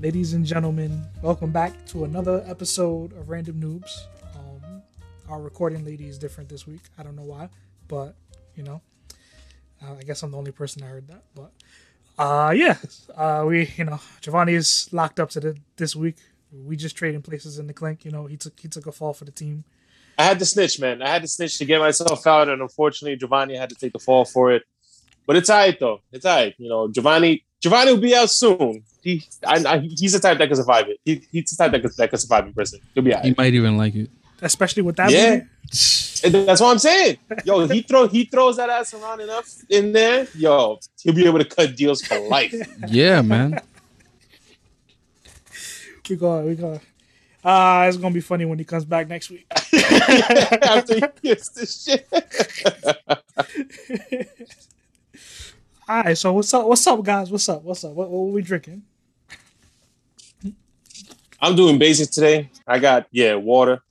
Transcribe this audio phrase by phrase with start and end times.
[0.00, 4.06] Ladies and gentlemen, welcome back to another episode of Random Noobs.
[4.34, 4.80] Um,
[5.28, 6.80] our recording lady is different this week.
[6.96, 7.50] I don't know why,
[7.86, 8.14] but
[8.54, 8.80] you know,
[9.84, 11.24] uh, I guess I'm the only person that heard that.
[11.34, 11.52] But
[12.18, 12.78] uh, yeah,
[13.14, 16.16] uh, we you know Giovanni is locked up to the, this week.
[16.50, 18.06] We just trading places in the clink.
[18.06, 19.64] You know, he took he took a fall for the team.
[20.18, 21.02] I had to snitch, man.
[21.02, 23.98] I had to snitch to get myself out, and unfortunately, Giovanni had to take the
[23.98, 24.62] fall for it.
[25.26, 26.00] But it's all right, though.
[26.10, 26.54] It's all right.
[26.56, 28.82] You know, Giovanni Giovanni will be out soon.
[29.02, 31.00] He, I, I, he's the type that can survive it.
[31.04, 32.80] He, he's the type that can, that can survive in prison.
[32.94, 33.24] He'll be out.
[33.24, 34.10] He might even like it.
[34.42, 35.10] Especially with that.
[35.10, 35.42] Yeah,
[36.22, 37.18] And that's what I'm saying.
[37.44, 40.26] Yo, he throw he throws that ass around enough in there.
[40.34, 42.54] Yo, he'll be able to cut deals for life.
[42.88, 43.60] Yeah, man.
[46.08, 46.80] we go, we go.
[47.42, 49.46] Uh, it's gonna be funny when he comes back next week.
[49.50, 52.06] After he gets this shit.
[55.88, 56.66] All right, so what's up?
[56.66, 57.30] What's up, guys?
[57.30, 57.62] What's up?
[57.62, 57.92] What's up?
[57.92, 58.82] What, what are we drinking?
[61.42, 62.50] I'm doing basic today.
[62.66, 63.82] I got yeah water.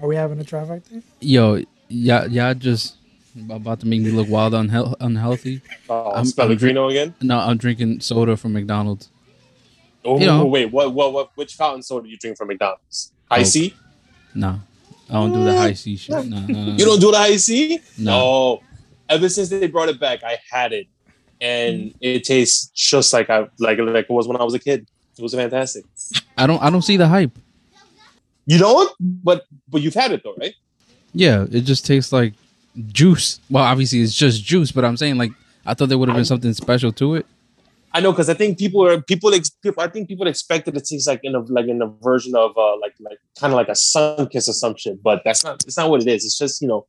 [0.00, 1.02] Are we having a trifecta?
[1.20, 2.96] Yo, y'all, y'all just
[3.50, 5.60] about to make me look wild unhe- unhealthy.
[5.88, 7.14] Oh, I'm- I'm I'm Pellegrino again.
[7.20, 9.10] No, I'm drinking soda from McDonald's.
[10.04, 10.44] Oh You know.
[10.46, 11.30] wait, what what what?
[11.36, 13.12] Which fountain soda do you drink from McDonald's?
[13.30, 13.44] High.
[13.44, 13.74] C.
[14.34, 14.58] Nah,
[15.08, 16.10] I don't do the Hi-C shit.
[16.26, 16.72] Nah, nah, nah.
[16.76, 17.78] You don't do the Hi-C?
[17.98, 18.12] No.
[18.58, 18.62] No.
[19.08, 20.86] Ever since they brought it back, I had it,
[21.40, 24.86] and it tastes just like I like like it was when I was a kid.
[25.18, 25.84] It was fantastic.
[26.36, 26.62] I don't.
[26.62, 27.38] I don't see the hype.
[28.46, 30.54] You don't, but but you've had it though, right?
[31.14, 32.34] Yeah, it just tastes like
[32.88, 33.40] juice.
[33.50, 35.32] Well, obviously it's just juice, but I'm saying like
[35.66, 37.26] I thought there would have been something special to it.
[37.94, 40.84] I know because I think people are people, ex, people I think people expected it
[40.84, 43.56] to taste like in a like in a version of uh like like kind of
[43.58, 46.24] like a Sunkist or some shit, but that's not it's not what it is.
[46.24, 46.86] It's just you know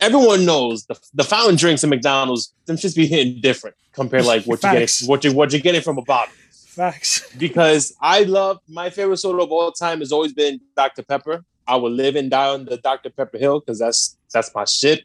[0.00, 4.44] everyone knows the the fountain drinks at McDonald's them just be hitting different compared like
[4.44, 5.00] what you Facts.
[5.00, 6.32] getting what you what you're getting from a bottle.
[6.74, 7.32] Facts.
[7.38, 11.02] because I love my favorite soda of all time has always been Dr.
[11.02, 11.44] Pepper.
[11.66, 13.10] I will live and die on the Dr.
[13.10, 15.04] Pepper hill because that's that's my shit.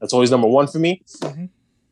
[0.00, 1.02] That's always number one for me.
[1.20, 1.48] Mhm.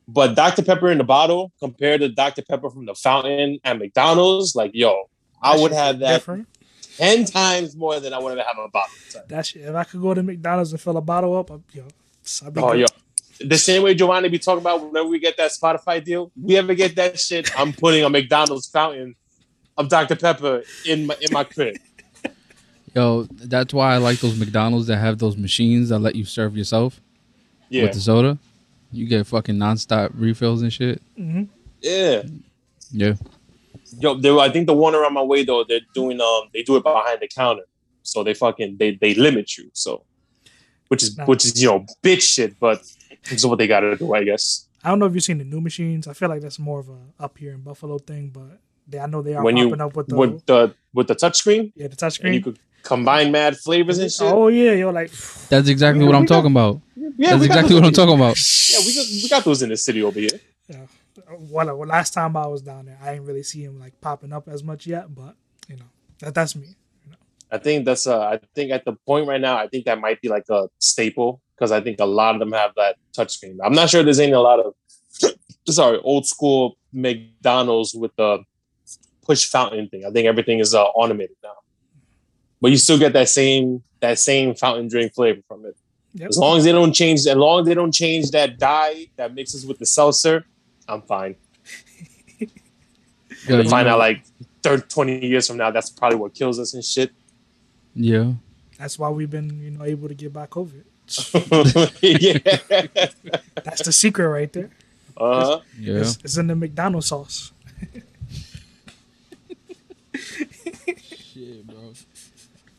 [0.09, 0.63] But Dr.
[0.63, 2.43] Pepper in the bottle compared to Dr.
[2.49, 5.09] Pepper from the fountain at McDonald's, like yo,
[5.43, 6.47] I would have that different.
[6.97, 8.95] ten times more than I would have had a bottle.
[9.29, 9.63] That shit.
[9.63, 11.85] If I could go to McDonald's and fill a bottle up, I'd, yo,
[12.45, 12.81] I'd be Oh good.
[12.81, 12.87] yo.
[13.41, 16.75] The same way Giovanni be talking about whenever we get that Spotify deal, we ever
[16.75, 19.15] get that shit, I'm putting a McDonald's fountain
[19.77, 20.17] of Dr.
[20.17, 21.77] Pepper in my in my crib.
[22.95, 26.57] Yo, that's why I like those McDonald's that have those machines that let you serve
[26.57, 27.01] yourself
[27.69, 27.83] Yeah.
[27.83, 28.39] with the soda.
[28.91, 31.03] You get fucking nonstop refills and shit.
[31.83, 32.23] Yeah.
[32.91, 33.15] Yeah.
[33.99, 36.77] Yo, they, I think the one around my way though, they're doing um they do
[36.77, 37.65] it behind the counter.
[38.03, 39.71] So they fucking they they limit you.
[39.75, 40.05] So
[40.89, 41.27] which is Nah.
[41.27, 42.81] which is you know bitch shit, but
[43.33, 44.67] it's what they gotta do, I guess.
[44.85, 46.07] I don't know if you've seen the new machines.
[46.07, 49.07] I feel like that's more of a up here in Buffalo thing, but they, I
[49.07, 51.89] know they are When you popping up with the with the with the touchscreen yeah
[51.89, 54.27] the touch and you could combine mad flavors and shit.
[54.33, 55.11] Oh yeah, you're like
[55.49, 56.81] That's exactly Yeah, what I'm we got- talking about.
[56.95, 58.37] yeah, That's exactly what I'm in- talking about.
[58.71, 60.31] Yeah, we got, we got those in the city over here.
[61.39, 64.33] well, well, last time I was down there, I didn't really see him like popping
[64.33, 65.35] up as much yet, but
[65.69, 65.87] you know
[66.21, 66.77] that that's me.
[67.51, 70.21] I think that's uh I think at the point right now, I think that might
[70.21, 73.57] be like a staple because I think a lot of them have that touchscreen.
[73.65, 74.75] I'm not sure there's any a lot of
[75.69, 78.45] sorry, old school McDonald's with the
[79.23, 80.05] push fountain thing.
[80.05, 81.55] I think everything is uh, automated now.
[82.61, 85.77] But you still get that same that same fountain drink flavor from it.
[86.15, 86.31] Yep.
[86.31, 89.35] As long as they don't change, as long as they don't change that dye that
[89.35, 90.47] mixes with the seltzer,
[90.89, 91.37] I'm fine.
[93.47, 94.25] Yo, you find know- out like
[94.63, 97.13] 30, 20 years from now, that's probably what kills us and shit.
[97.95, 98.33] Yeah.
[98.79, 100.85] That's why we've been, you know, able to get by COVID.
[102.03, 102.39] yeah.
[103.65, 104.71] That's the secret right there.
[105.17, 105.61] Uh-huh.
[105.79, 106.01] Yeah.
[106.01, 107.53] It's, it's in the McDonald's sauce.
[110.15, 111.93] Shit, bro.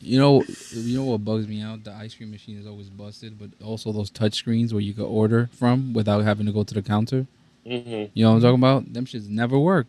[0.00, 1.84] You know, you know what bugs me out?
[1.84, 5.04] The ice cream machine is always busted, but also those touch screens where you can
[5.04, 7.26] order from without having to go to the counter.
[7.64, 7.72] hmm
[8.14, 8.92] You know what I'm talking about?
[8.92, 9.86] Them shits never work.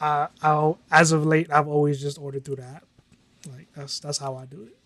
[0.00, 2.84] I, I'll, as of late, I've always just ordered through the app.
[3.50, 4.76] Like that's that's how I do it.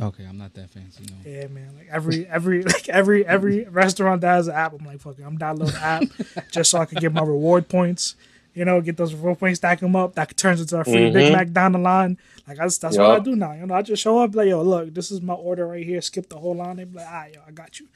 [0.00, 1.30] Okay, I'm not that fancy, no.
[1.30, 1.74] Yeah, man.
[1.76, 5.24] Like every every like every every restaurant that has an app, I'm like, fuck it,
[5.24, 6.02] I'm downloading the app
[6.52, 8.14] just so I can get my reward points.
[8.54, 10.14] You know, get those reward points, stack them up.
[10.14, 11.32] That turns into a free Big Mhm.
[11.32, 12.18] Mac down the line.
[12.46, 13.52] Like that's that's what I do now.
[13.52, 16.00] You know, I just show up like, yo, look, this is my order right here.
[16.00, 16.76] Skip the whole line.
[16.76, 17.86] They be like, ah, yo, I got you.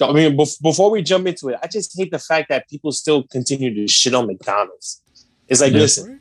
[0.00, 2.90] I mean, bef- before we jump into it, I just hate the fact that people
[2.90, 5.00] still continue to shit on McDonald's.
[5.48, 5.78] It's like, Yeah.
[5.78, 6.20] listen,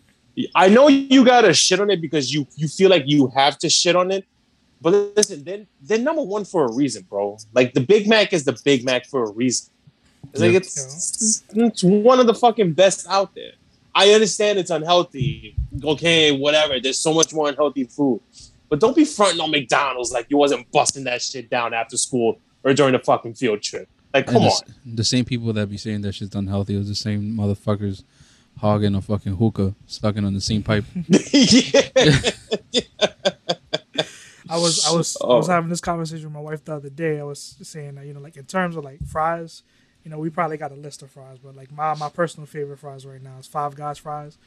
[0.55, 3.69] I know you gotta shit on it because you you feel like you have to
[3.69, 4.25] shit on it.
[4.81, 7.37] But listen, they're, they're number one for a reason, bro.
[7.53, 9.69] Like the Big Mac is the Big Mac for a reason.
[10.33, 13.51] It's like it's, it's one of the fucking best out there.
[13.93, 15.55] I understand it's unhealthy.
[15.83, 16.79] Okay, whatever.
[16.79, 18.21] There's so much more unhealthy food.
[18.69, 22.39] But don't be fronting on McDonald's like you wasn't busting that shit down after school
[22.63, 23.87] or during a fucking field trip.
[24.13, 24.61] Like, come the, on.
[24.85, 28.03] the same people that be saying that shit's unhealthy is the same motherfuckers
[28.61, 30.85] hogging a fucking hookah, sucking on the same pipe.
[30.95, 32.21] yeah.
[34.49, 35.51] I was I was I was Oh.
[35.51, 37.19] having this conversation with my wife the other day.
[37.19, 39.63] I was saying that you know, like in terms of like fries,
[40.03, 42.77] you know, we probably got a list of fries, but like my my personal favorite
[42.79, 44.37] fries right now is Five Guys fries.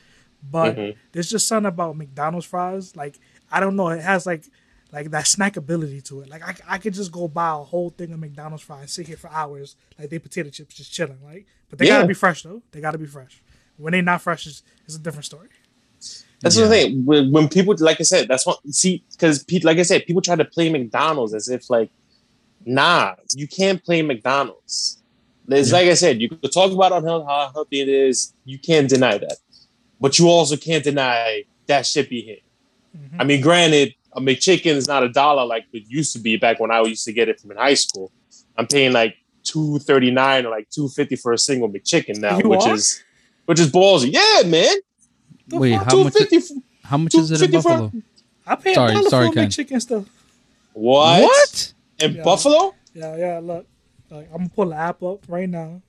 [0.43, 0.97] But Mhm.
[1.13, 2.95] there's just something about McDonald's fries.
[2.97, 3.19] Like
[3.51, 4.45] I don't know, it has like
[4.93, 6.29] like that snackability to it.
[6.29, 9.07] Like I, I could just go buy a whole thing of McDonald's fries and sit
[9.09, 11.19] here for hours, like they potato chips just chilling.
[11.25, 11.95] Like, but they Yeah.
[11.97, 12.63] gotta be fresh though.
[12.73, 13.43] They gotta be fresh.
[13.77, 15.49] When they not fresh, it's, it's a different story.
[16.41, 16.65] That's Yeah.
[16.65, 17.05] the thing.
[17.05, 20.37] When, when people, like I said, that's what see because like I said, people try
[20.37, 21.91] to play McDonald's as if like,
[22.65, 25.03] nah, you can't play McDonald's.
[25.49, 25.77] It's Yeah.
[25.79, 28.33] like I said, you could talk about unhealthy, how healthy it is.
[28.45, 29.37] You can't deny that,
[30.01, 32.43] but you also can't deny that shit be hit.
[32.97, 33.17] Mhm.
[33.21, 36.61] I mean, granted, a McChicken is not a dollar like it used to be back
[36.61, 38.13] when I used to get it from in high school.
[38.57, 42.39] I'm paying like two thirty nine or like two fifty for a single McChicken now,
[42.39, 42.75] You which are?
[42.75, 43.03] is
[43.47, 44.13] which is ballsy.
[44.13, 44.75] Yeah, man.
[45.49, 46.15] The Wait, fuck, how much?
[46.15, 47.93] 250 How much is it in Buffalo?
[48.47, 49.49] I pay Sorry, a dollar sorry, for a Ken.
[49.49, 50.05] McChicken stuff.
[50.73, 51.23] What?
[51.23, 51.73] What?
[52.01, 52.23] In Yeah.
[52.23, 52.75] Buffalo?
[52.95, 53.41] Yeah, yeah.
[53.43, 53.67] Look,
[54.11, 55.81] like, I'm gonna pull the app up right now.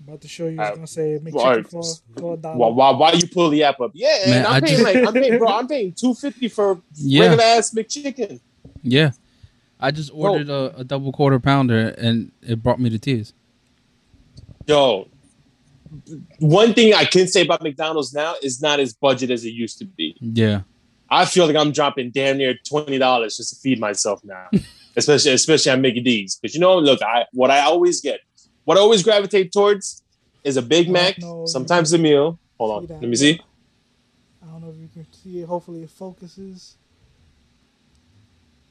[0.00, 0.60] I'm about to show you.
[0.60, 1.56] It's Uh, gonna say make right.
[1.56, 1.82] chicken for,
[2.18, 2.56] for a dollar.
[2.56, 3.90] Why, why, why you pull the app up?
[3.94, 5.48] Yeah, Man, I'm I paying just- like I'm paying, bro.
[5.48, 7.22] I'm paying two fifty for Yeah.
[7.22, 8.40] regular ass McChicken.
[8.82, 9.10] Yeah.
[9.80, 13.32] I just ordered a, a double quarter pounder and it brought me to tears.
[14.66, 15.08] Yo,
[16.38, 19.78] one thing I can say about McDonald's now is not as budget as it used
[19.78, 20.16] to be.
[20.20, 20.62] Yeah.
[21.10, 24.48] I feel like I'm dropping damn near twenty dollars just to feed myself now,
[24.96, 26.38] especially especially at Mickey D's.
[26.40, 28.20] But you know, look, I what I always get,
[28.64, 30.02] what I always gravitate towards,
[30.44, 32.38] is a Big Mac, no, sometimes a meal.
[32.58, 33.00] Hold on, that?
[33.00, 33.40] let me see.
[34.42, 35.46] I don't know if you can see it.
[35.46, 36.76] Hopefully, it focuses.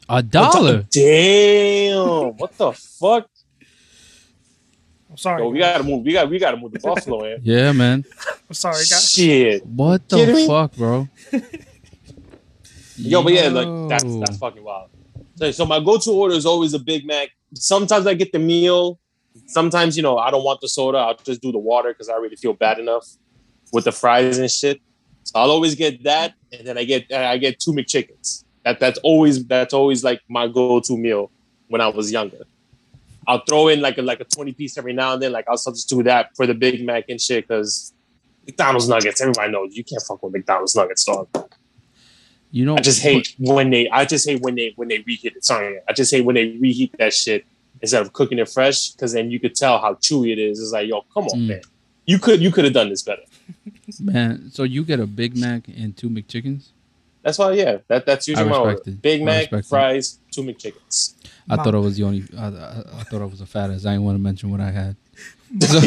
[0.10, 0.86] A dollar.
[0.90, 3.30] Damn, what the fuck?
[5.18, 5.42] I'm sorry.
[5.42, 6.06] Yo, we gotta move.
[6.06, 7.40] We got we gotta move to Buffalo, man.
[7.44, 8.06] Yeah, man.
[8.48, 9.12] I'm sorry, guys.
[9.12, 9.66] Shit.
[9.66, 10.46] What the Kidding me?
[10.48, 11.10] fuck, bro?
[12.98, 14.92] Yo, but yeah, like that's that's fucking wild.
[15.38, 17.30] So, so my go-to order is always a Big Mac.
[17.56, 19.00] Sometimes I get the meal.
[19.48, 21.00] Sometimes you know I don't want the soda.
[21.00, 23.08] I'll just do the water because I already feel bad enough
[23.74, 24.80] with the fries and shit.
[25.24, 28.44] So I'll always get that, and then I get I get two McChickens.
[28.64, 31.32] That that's always that's always like my go-to meal
[31.70, 32.46] when I was younger.
[33.28, 35.32] I'll throw in like a like a twenty piece every now and then.
[35.34, 37.94] Like I'll substitute that for the Big Mac and shit because
[38.46, 39.20] McDonald's nuggets.
[39.22, 41.28] Everybody knows you can't fuck with McDonald's nuggets, dog.
[42.52, 43.90] You know, I just hate when they.
[43.90, 45.44] I just hate when they when they reheat it.
[45.46, 47.46] Sorry, I just hate when they reheat that shit
[47.82, 48.92] instead of cooking it fresh.
[48.92, 50.60] Because then you could tell how chewy it is.
[50.62, 51.48] It's like, yo, come on, Mm.
[51.48, 51.62] man.
[52.06, 53.24] You could you could have done this better.
[54.00, 54.50] man.
[54.54, 56.70] So you get a Big Mac and two McChickens?
[57.22, 57.80] That's why, yeah.
[57.90, 58.80] That that's usually my order.
[58.86, 59.02] it.
[59.02, 61.16] Big Mac, fries, two McChickens.
[61.50, 61.66] I Mom.
[61.66, 62.24] thought I was the only.
[62.38, 63.86] I, I, I thought I was a fat ass.
[63.86, 64.96] I didn't want to mention what I had.
[65.62, 65.80] So,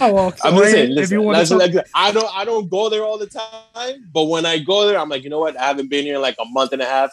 [0.00, 2.68] Oh, well, I'm well, just saying, if you want listen, to, I don't I don't
[2.68, 5.56] go there all the time, but when I go there, I'm like, you know what?
[5.58, 7.12] I haven't been here in like a month and a half.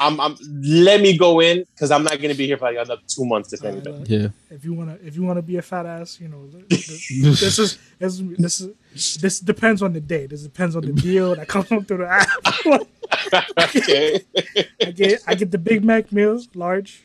[0.00, 3.00] I'm, I'm let me go in because I'm not gonna be here for like another
[3.06, 4.00] two months if Alright, anything.
[4.00, 4.28] look, Yeah.
[4.50, 7.08] if you wanna if you wanna be a fat ass, you know, th- th-
[7.40, 10.26] this is this is this is this depends on the day.
[10.26, 12.28] This depends on the deal that comes through the app.
[13.76, 14.20] okay.
[14.84, 17.02] I get I get the Big Mac meal, large.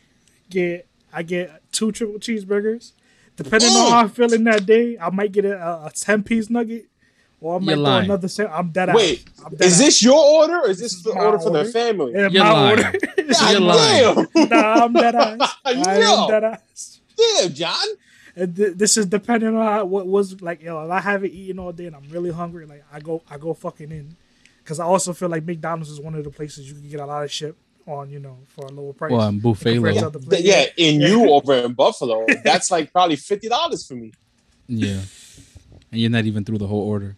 [0.50, 2.94] Get I get two triple cheeseburgers.
[3.36, 3.90] Depending on Mm.
[3.92, 6.89] how I'm feeling that day, I might get a, a, a ten piece nugget,
[7.42, 8.06] or I might You're go lying.
[8.06, 8.28] another.
[8.28, 9.46] Sa- I'm dead Wait, out.
[9.52, 9.86] I'm dead Is out.
[9.86, 12.14] this your order or is this This the my order for the family?
[12.14, 12.78] Yeah, You're my lying.
[12.86, 13.00] order?
[13.18, 14.28] God You're lying.
[14.36, 14.50] damn.
[14.50, 15.56] nah, I'm dead ass.
[15.66, 16.24] I Yo.
[16.24, 17.00] am dead ass.
[17.18, 17.74] Damn, John.
[17.74, 20.62] Uh, and th- this is depending on how, what was like.
[20.62, 23.38] Yo, if I haven't eaten all day and I'm really hungry, like I go, I
[23.38, 24.16] go fucking in,
[24.64, 27.06] because I also feel like McDonald's is one of the places you can get a
[27.06, 27.56] lot of shit
[27.86, 29.12] on, you know, for a lower price.
[29.12, 30.20] Well, I'm buffet Compared to level.
[30.22, 34.12] other Th- Yeah, in you over in Buffalo, that's like probably fifty dollars for me.
[34.68, 35.02] Yeah.
[35.92, 37.18] And you're not even through the whole order.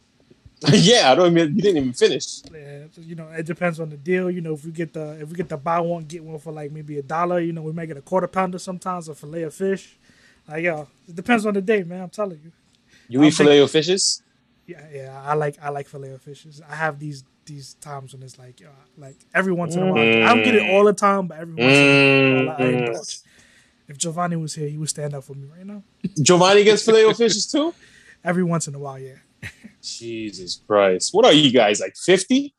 [0.74, 1.56] yeah, I don't even.
[1.56, 2.42] You didn't even finish.
[2.54, 4.30] Yeah, you know, it depends on the deal.
[4.30, 6.52] You know, if we get the if we get the buy one get one for
[6.54, 9.44] like maybe a dollar, you know, we might get a quarter pounder sometimes, a fillet
[9.44, 9.98] of fish.
[10.48, 12.02] Like yo, it depends on the day, man.
[12.02, 12.52] I'm telling you.
[13.08, 14.22] You I'll eat filet of fishes.
[14.68, 16.62] Yeah, yeah, I like I like fillet of fishes.
[16.70, 19.98] I have these these times when it's like yo, like every once in a while.
[19.98, 22.88] I don't get it all the time, but every once in a while I Mm.
[22.88, 23.20] indulge.
[23.88, 25.84] If Giovanni was here, he would stand up for me right now.
[26.22, 27.74] Giovanni gets filet of fishes too.
[28.24, 29.16] Every once in a while, yeah.
[29.82, 32.54] Jesus Christ, what are you guys like fifty?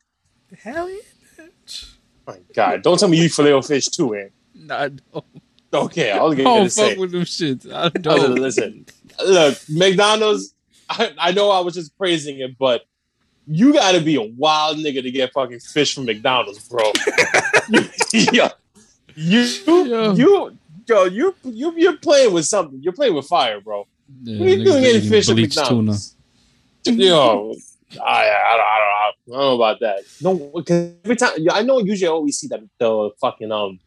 [0.61, 0.97] Hell yeah,
[1.37, 1.93] bitch.
[2.27, 4.29] My God, don't tell me you filet fish too, man.
[4.55, 5.25] Nah, don't,
[5.73, 6.97] Okay, I was don't gonna fuck say.
[6.97, 7.71] with them shits.
[7.71, 8.35] I don't.
[8.35, 8.85] listen,
[9.25, 10.53] look, McDonald's.
[10.89, 12.83] I, I know I was just praising it, but
[13.47, 16.83] you got to be a wild nigga to get fucking fish from McDonald's, bro.
[18.11, 18.49] yo,
[19.15, 20.13] you, Yo.
[20.13, 22.81] you, yo, you, you, you're playing with something.
[22.83, 23.87] You're playing with fire, bro.
[24.23, 25.57] Yeah, What are you doing getting fish at bleached
[26.91, 27.77] McDonald's?
[27.91, 29.99] Yo, I, I, don't, I, don't, I don't know about that.
[30.21, 33.79] No, because every time I know, usually I always see that the fucking um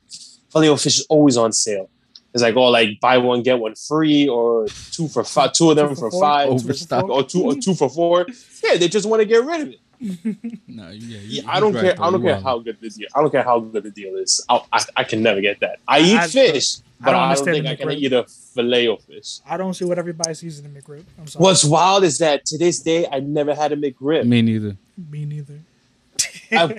[0.53, 1.91] filet fish is always on sale.
[2.33, 5.77] It's like oh, like buy one get one free, or two for five, two of
[5.77, 6.21] them Two for, for four.
[6.21, 7.09] five, Overstock.
[7.09, 8.27] or two or two for four.
[8.63, 9.81] Yeah, they just want to get rid of it.
[10.69, 11.95] No, yeah, Yeah, I don't right, care.
[11.95, 12.03] though.
[12.03, 12.45] I don't care wild.
[12.45, 13.09] how good the deal.
[13.15, 14.45] I don't care how good the deal is.
[14.51, 15.79] I, I, I can never get that.
[15.89, 18.03] I eat I- fish, but don't I don't, understand think the I can McRib.
[18.03, 18.27] eat a
[18.57, 19.41] fillet of fish.
[19.47, 21.05] I don't see what everybody sees in the McRib.
[21.19, 21.43] I'm sorry.
[21.43, 24.27] What's wild is that to this day I never had a McRib.
[24.27, 24.77] Me neither.
[25.11, 25.59] Me neither.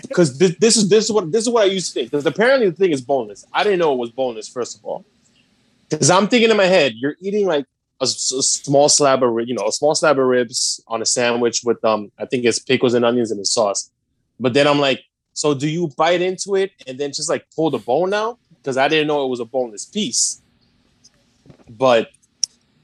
[0.01, 2.12] because this, this is this is what this is what I used to think.
[2.12, 3.46] Because apparently the thing is boneless.
[3.53, 5.05] I didn't know it was boneless first of all.
[5.89, 7.65] Because I'm thinking in my head, you're eating like
[8.00, 11.62] a small slab of ri- you know a small slab of ribs on a sandwich
[11.63, 13.91] with um I think it's pickles and onions and a sauce.
[14.39, 15.03] But then I'm like,
[15.34, 18.39] so do you bite into it and then just like pull the bone out?
[18.57, 20.41] Because I didn't know it was a boneless piece.
[21.69, 22.09] But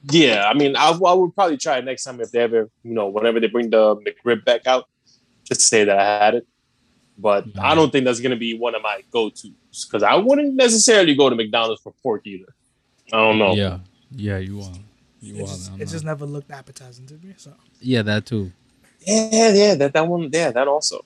[0.09, 2.93] yeah, I mean, I, I would probably try it next time if they ever you
[2.93, 4.87] know whenever they bring the McRib back out,
[5.43, 6.47] just to say that I had it
[7.17, 7.75] but I mm-hmm.
[7.75, 9.51] don't think that's gonna be one of my go-tos
[9.85, 12.53] because I wouldn't necessarily go to McDonald's for pork either.
[13.11, 13.53] I don't know.
[13.53, 13.79] Yeah,
[14.11, 14.73] yeah, you are.
[15.21, 15.47] You It are.
[15.47, 17.33] just, I'm it just never looked appetizing to me.
[17.37, 18.51] So Yeah, that too.
[19.05, 21.05] Yeah, yeah, that that one, yeah, that also.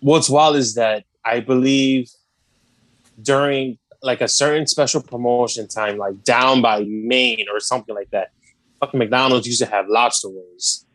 [0.00, 2.10] What's wild is that I believe
[3.20, 8.30] during like a certain special promotion time, like down by Maine or something like that,
[8.80, 10.86] fucking McDonald's used to have lobster rolls.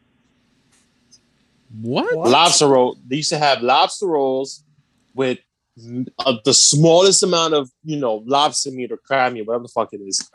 [1.82, 2.16] What?
[2.16, 2.30] What?
[2.30, 2.98] lobster roll.
[3.06, 4.64] They used to have lobster rolls
[5.14, 5.40] with
[6.20, 9.90] uh, the smallest amount of you know lobster meat or crab meat, whatever the fuck
[9.94, 10.30] it is,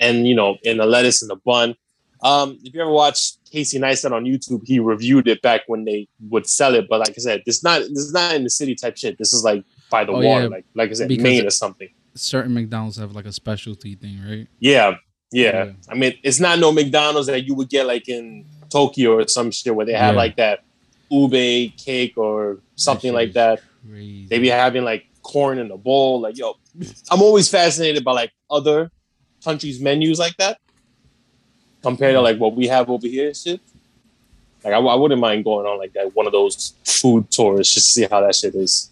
[0.00, 1.76] and you know in the lettuce and the bun.
[2.22, 6.08] Um, if you ever watched Casey Neistat on YouTube, he reviewed it back when they
[6.28, 6.86] would sell it.
[6.88, 9.18] But like I said, this not this is not in the city type shit.
[9.18, 11.50] This is like by the Oh, water, yeah, like like I said, because Maine or
[11.50, 11.88] something.
[12.14, 14.46] Certain McDonald's have like a specialty thing, right?
[14.58, 14.96] Yeah,
[15.32, 15.72] yeah, Yeah.
[15.88, 19.50] I mean, it's not no McDonald's that you would get like in Tokyo or some
[19.50, 20.18] shit where they have Yeah.
[20.18, 20.64] like that
[21.10, 23.60] ube cake or something shit like that.
[23.88, 24.26] Crazy.
[24.26, 26.20] they be having like corn in a bowl.
[26.20, 26.56] Like, yo,
[27.10, 28.90] I'm always fascinated by like other
[29.44, 30.58] countries' menus like that
[31.82, 33.60] compared to like what we have over here shit.
[34.64, 37.86] Like, I, I wouldn't mind going on like that one of those food tours just
[37.88, 38.90] to see how that shit is.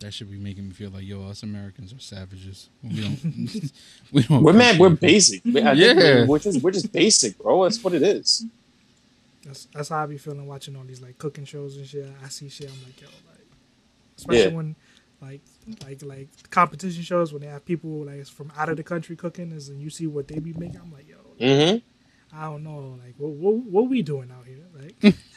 [0.00, 2.68] That should be making me feel like yo, us Americans are savages.
[2.82, 3.72] We don't.
[4.12, 4.42] we don't.
[4.42, 4.78] We're mad.
[4.78, 5.44] We're basic.
[5.44, 5.94] We- I think Yeah.
[5.94, 7.62] we're, we're just we're just basic, bro.
[7.64, 8.44] That's what it is.
[9.44, 12.06] that's that's how I be feeling watching all these like cooking shows and shit.
[12.24, 12.70] I see shit.
[12.70, 13.46] I'm like yo, like
[14.18, 14.56] especially Yeah.
[14.56, 14.76] when
[15.22, 15.40] like
[15.86, 19.52] like like competition shows when they have people like from out of the country cooking,
[19.52, 20.80] is and you see what they be making.
[20.82, 21.78] I'm like yo, Mm-hmm.
[22.36, 24.64] I don't know, like what what, what we doing out here?
[24.76, 25.14] Like,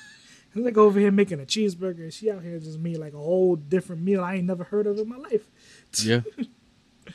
[0.57, 3.17] I'm like over here making a cheeseburger, and she out here just made like a
[3.17, 5.43] whole different meal I ain't never heard of in my life.
[6.03, 6.21] Yeah.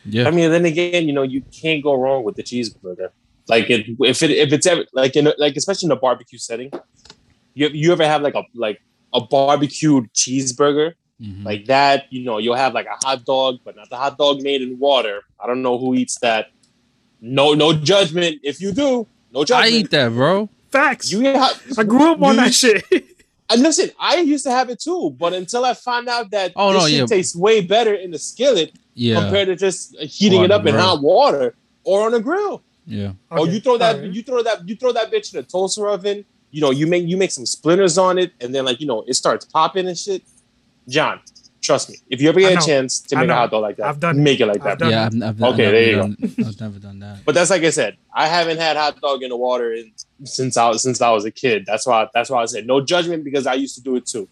[0.06, 0.26] Yeah.
[0.26, 3.10] I mean, then again, you know, you can't go wrong with the cheeseburger.
[3.46, 6.38] Like, it, if it if it's ever like in a, like especially in a barbecue
[6.38, 6.72] setting,
[7.54, 8.80] you you ever have like a like
[9.12, 10.94] a barbecued cheeseburger?
[11.20, 11.44] Mhm.
[11.44, 14.42] Like that, you know, you'll have like a hot dog, but not the hot dog
[14.42, 15.20] made in water.
[15.38, 16.46] I don't know who eats that.
[17.20, 18.40] No, no judgment.
[18.42, 19.50] If you do, no judgment.
[19.52, 19.84] I judgment.
[19.84, 20.48] eat that, bro.
[20.70, 21.12] Facts.
[21.12, 22.82] You eat hot, I grew up on you- that shit.
[23.50, 26.72] And listen, I used to have it too, but until I found out that Oh,
[26.72, 27.06] this no, shit yeah.
[27.06, 30.74] tastes way better in the skillet Yeah, compared to just heating Or it up in
[30.74, 32.62] hot water or on a grill.
[32.86, 33.12] yeah.
[33.30, 34.12] Or oh, you throw that, alright.
[34.12, 36.24] you throw that, you throw that bitch in a toaster oven.
[36.50, 39.04] You know, you make you make some splinters on it, and then like you know,
[39.06, 40.22] it starts popping and shit.
[40.88, 41.20] John,
[41.62, 43.86] trust me, if you ever get a chance to make a hot dog like that,
[43.86, 44.22] I've done it.
[44.22, 44.78] make it like I've that.
[44.78, 47.24] done yeah, I've, I've, I've Okay, never there you done, I've never done that.
[47.24, 49.92] But that's like I said, I haven't had hot dog in the water in,
[50.24, 51.64] since I was since I was a kid.
[51.66, 54.28] That's why that's why I said no judgment because I used to do it too.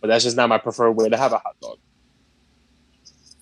[0.00, 1.78] But that's just not my preferred way to have a hot dog.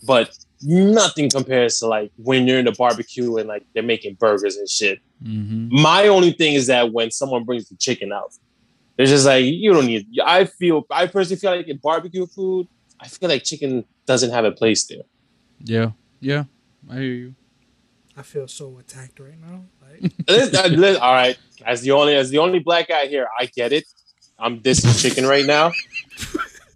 [0.06, 4.56] But nothing compares to like when you're in the barbecue and like they're making burgers
[4.56, 5.00] and shit.
[5.22, 8.32] hmm My only thing is that when someone brings the chicken out,
[8.98, 10.06] it's just like you don't need.
[10.24, 12.68] I feel I personally feel like in barbecue food,
[13.00, 15.02] I feel like chicken doesn't have a place there.
[15.60, 16.44] Yeah, yeah.
[16.90, 17.34] I hear you.
[18.16, 19.64] I feel so attacked right now.
[19.82, 23.46] Like, Lis- lis- all right, as the only as the only black guy here, I
[23.46, 23.84] get it.
[24.38, 25.72] I'm dissing chicken right now,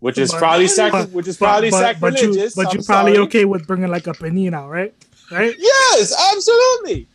[0.01, 2.55] which is But- probably sacri- but- which is probably but, but sacrilegious.
[2.55, 3.27] but I'm you're probably sorry.
[3.27, 4.95] okay with bringing like a panini out, right?
[5.31, 5.55] Right?
[5.59, 7.07] Yes, absolutely.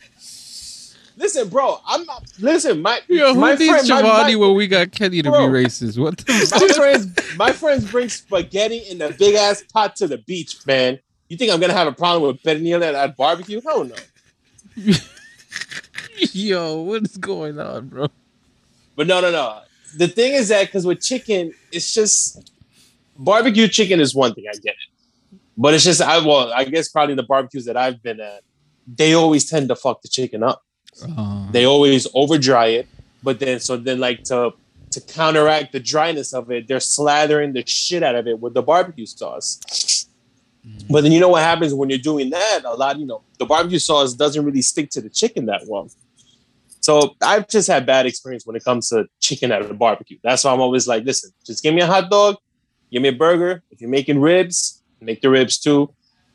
[1.15, 2.23] Listen, bro, I'm not.
[2.39, 5.47] Listen, my Yo, who my needs friend, my, Giovanni when we got Kenny to Bro.
[5.47, 5.97] be racist?
[5.97, 10.17] What the my friends, my friends bring spaghetti in a big ass pot to the
[10.17, 10.99] beach, man.
[11.29, 13.61] You think I'm gonna have a problem with pernil at, at barbecue?
[13.61, 13.95] Hell no.
[16.31, 18.07] Yo, what is going on, bro?
[18.95, 19.61] But no, no, no.
[19.97, 22.51] The thing is that because with chicken, it's just
[23.17, 24.45] barbecue chicken is one thing.
[24.49, 28.01] I get it, but it's just I well, I guess probably the barbecues that I've
[28.01, 28.41] been at,
[28.87, 30.63] they always tend to fuck the chicken up.
[31.17, 32.87] Uh, They always over dry it,
[33.23, 34.53] but then so then like to
[34.91, 38.61] to counteract the dryness of it, they're slathering the shit out of it with the
[38.61, 39.59] barbecue sauce.
[40.89, 42.61] But then you know what happens when you're doing that?
[42.63, 45.89] A lot, you know, the barbecue sauce doesn't really stick to the chicken that well.
[46.83, 50.17] So I've just had bad experience when it comes to chicken at a barbecue.
[50.21, 52.35] That's why I'm always like, listen, just give me a hot dog,
[52.91, 53.63] give me a burger.
[53.71, 55.93] If you're making ribs, make the ribs too.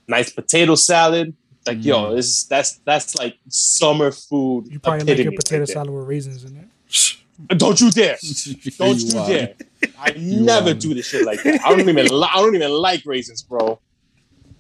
[0.09, 1.35] Nice potato salad.
[1.67, 2.17] Like, yo, Mm.
[2.17, 4.69] this that's that's like summer food.
[4.71, 7.59] You probably make your potato right salad with raisins in it.
[7.59, 8.17] Don't you dare!
[8.79, 9.29] Don't you, are.
[9.29, 9.55] dare!
[10.01, 11.61] I You never do this shit like that.
[11.65, 12.07] I don't even.
[12.07, 13.79] Li- I don't even like raisins, bro.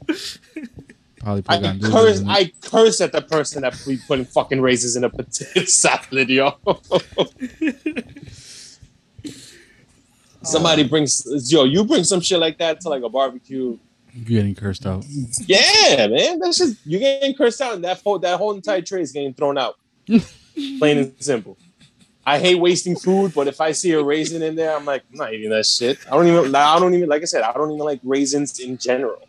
[1.20, 2.22] Probably I put on curse.
[2.26, 6.56] I curse at the person that be putting fucking raisins in a potato salad, yo.
[10.42, 11.64] Somebody brings yo.
[11.64, 13.76] You bring some shit like that to like a barbecue.
[14.14, 15.04] You're getting cursed out.
[15.46, 16.38] Yeah, man.
[16.38, 19.34] That's just you're getting cursed out, and that whole that whole entire tray is getting
[19.34, 19.76] thrown out.
[20.78, 21.58] Plain and simple.
[22.24, 25.16] I hate wasting food, but if I see a raisin in there, I'm like, I'm
[25.16, 25.98] not eating that shit.
[26.06, 26.54] I don't even.
[26.54, 27.08] I don't even.
[27.08, 29.26] Like I said, I don't even like raisins in general.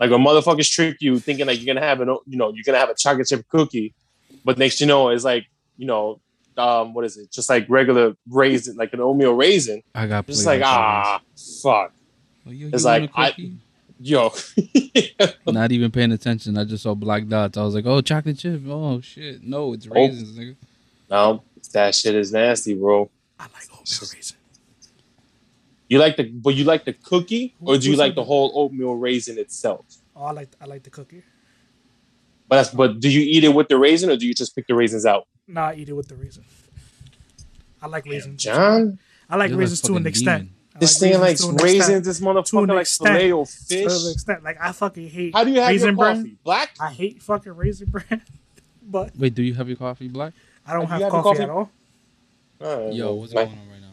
[0.00, 2.78] Like when motherfuckers trick you thinking like you're gonna have an, you know, you're gonna
[2.78, 3.94] have a chocolate chip cookie,
[4.44, 6.20] but next you know it's like, you know,
[6.58, 7.30] um, what is it?
[7.30, 9.82] Just like regular raisin, like an oatmeal raisin.
[9.94, 11.20] I got Just played like by ah,
[11.62, 11.92] fuck,
[12.46, 13.52] Oh, yo, it's you want like, a I- cookie?
[14.00, 14.32] yo.
[15.46, 16.56] Not even paying attention.
[16.58, 17.56] I just saw black dots.
[17.58, 18.62] I was like, oh, chocolate chip.
[18.68, 20.56] Oh shit, no, it's raisins, nigga.
[21.10, 23.10] No, that shit is nasty, bro.
[23.38, 24.36] I like oatmeal raisin.
[25.88, 28.50] You like the, but you like the cookie, or do you Who's like the whole
[28.54, 29.84] oatmeal raisin itself?
[30.16, 31.22] Oh, I like I like the cookie.
[32.48, 34.66] But that's, but do you eat it with the raisin, or do you just pick
[34.66, 35.26] the raisins out?
[35.48, 36.44] Nah, I eat it with the raisin.
[37.82, 38.42] I like raisins.
[38.42, 38.98] John,
[39.30, 40.42] I like raisins to an extent.
[40.44, 40.54] demon.
[40.74, 41.62] I this thing likes to extent.
[41.62, 42.06] raisins.
[42.06, 43.16] This To an motherfucker likes extent.
[43.18, 44.42] filet o To an extent.
[44.44, 45.34] Like I fucking hate.
[45.34, 46.16] How do you have raisin your bran.
[46.16, 46.38] coffee?
[46.44, 46.70] Black?
[46.80, 48.22] I hate fucking raisin bran,
[48.82, 50.32] but Wait, do you have your coffee black?
[50.66, 51.42] I don't have have coffee, coffee?
[51.44, 51.70] at all.
[52.60, 53.86] Uh, Yo, what's like, going on right now?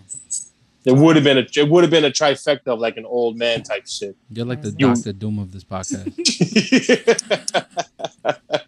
[0.85, 3.37] It would have been a it would have been a trifecta of like an old
[3.37, 4.15] man type shit.
[4.29, 6.13] You're like the You- Doctor Doom of this podcast.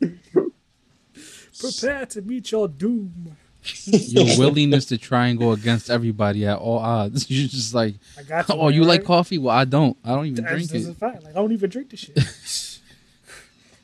[1.58, 3.36] Prepare to meet your doom.
[3.84, 7.30] Your willingness to try and go against everybody at all odds.
[7.30, 8.54] You're just like, I got you.
[8.54, 9.36] oh, you man, like coffee?
[9.36, 9.96] Well, I don't.
[10.02, 10.90] I don't even That's, drink that's it.
[10.90, 11.24] a fact.
[11.24, 12.16] Like I don't even drink the shit.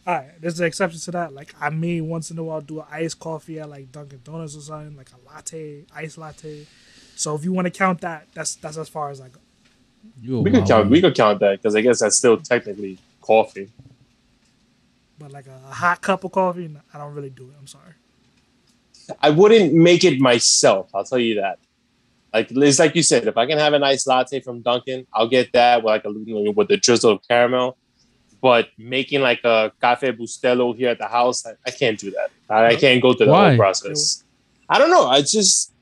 [0.07, 1.35] All right, there's an exception to that.
[1.35, 4.57] Like I may once in a while do an iced coffee at like Dunkin' Donuts
[4.57, 6.67] or something, like a latte, iced latte.
[7.17, 9.41] So if you want to count that, that's that's as far as I go.
[10.21, 12.37] You a we could wild count we could count that because I guess that's still
[12.37, 13.69] technically coffee.
[15.19, 17.57] But like a, a hot cup of coffee, no, I don't really do it.
[17.59, 17.95] I'm sorry.
[19.21, 20.91] I wouldn't make it myself.
[20.95, 21.59] I'll tell you that.
[22.33, 25.29] Like it's like you said, if I can have a nice latte from Dunkin', I'll
[25.29, 27.77] get that with like a with the drizzle of caramel.
[28.47, 32.29] But making like a cafe bustelo here at the house, I, I can't do that.
[32.49, 33.49] I, I can't go through the Why?
[33.49, 34.23] whole process.
[34.69, 35.07] I don't know.
[35.17, 35.73] I just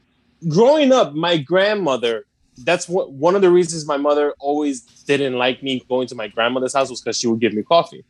[0.56, 2.24] growing up, my grandmother
[2.68, 6.28] that's what one of the reasons my mother always didn't like me going to my
[6.28, 8.02] grandmother's house was because she would give me coffee.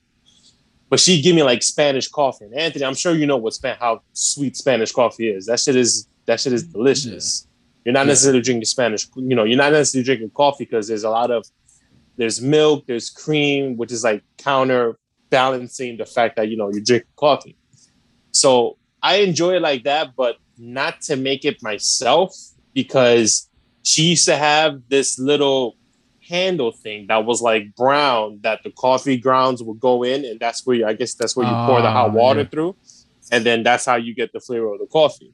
[0.90, 2.45] But she'd give me like Spanish coffee.
[2.45, 5.47] And Anthony, I'm sure you know what Span how sweet Spanish coffee is.
[5.47, 7.49] That shit is that shit is delicious.
[7.85, 8.12] You're not Yeah.
[8.12, 11.45] necessarily drinking Spanish, you know, you're not necessarily drinking coffee because there's a lot of
[12.16, 17.05] there's milk, there's cream, which is like counterbalancing the fact that you know you drink
[17.16, 17.57] coffee.
[18.33, 22.35] So I enjoy it like that, but not to make it myself
[22.72, 23.48] because
[23.83, 25.77] she used to have this little
[26.27, 30.66] handle thing that was like brown that the coffee grounds would go in, and that's
[30.66, 32.46] where you, I guess that's where you pour the hot Ah, water yeah.
[32.46, 32.77] through,
[33.31, 35.33] and then that's how you get the flavor of the coffee.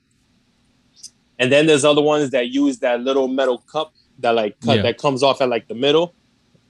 [1.39, 4.83] And then there's other ones that use that little metal cup that like cut, Yeah.
[4.83, 6.15] that comes off at like the middle.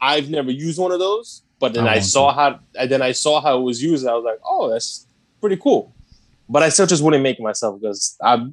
[0.01, 2.35] I've never used one of those, but then I I, saw to.
[2.35, 4.05] how and then I saw how it was used.
[4.05, 5.07] And I was like, oh, that's
[5.41, 5.93] pretty cool.
[6.49, 8.47] But I still just wouldn't make it myself because I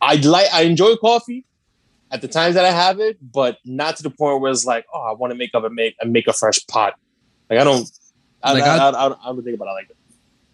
[0.00, 1.44] I like I enjoy coffee
[2.10, 4.86] at the times that I have it, but not to the point where it's like,
[4.94, 6.94] oh, I want to make up and make and make a fresh pot.
[7.50, 7.90] Like I don't,
[8.42, 9.94] I, Like, I, I, I- I, don't- I don't think about it like that.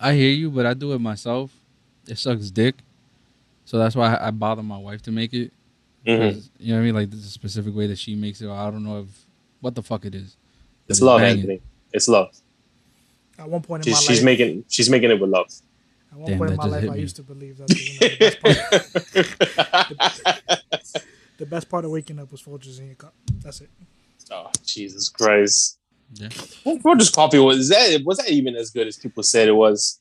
[0.01, 1.51] I hear you, but I do it myself.
[2.09, 2.75] It sucks dick.
[3.65, 5.53] So that's why I bother my wife to make it.
[6.07, 6.33] Mhm.
[6.35, 6.95] 'Cause, You know what I mean?
[6.95, 8.51] Like there's a specific way that she makes it.
[8.51, 9.07] I don't know if
[9.65, 10.37] what the fuck it is.
[10.87, 11.39] But It's love, banging.
[11.41, 11.61] Anthony.
[11.93, 12.31] It's love.
[13.39, 15.51] At one point in She's, my she's making she's making it with love.
[16.13, 17.01] at one Damn, point in my life, I me.
[17.01, 18.57] used to believe that the, best part,
[21.39, 23.15] the best part of waking up was Folgers in your cup.
[23.43, 23.71] That's it.
[24.31, 25.79] oh Jesus Christ!
[26.15, 26.29] Yeah.
[26.63, 28.03] What Folgers coffee was that?
[28.05, 29.99] Was that even as good as people said it was?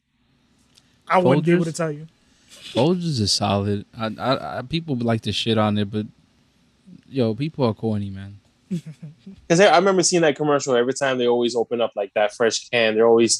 [1.08, 2.08] I wouldn't be able to tell you.
[2.52, 3.86] Folgers is solid.
[3.97, 6.06] I, I, I people like to shit on it, but
[7.08, 8.39] yo, people are corny, man.
[9.48, 12.34] Because I I remember seeing that commercial every time they always open up like that
[12.34, 12.96] fresh can.
[12.96, 13.36] They're always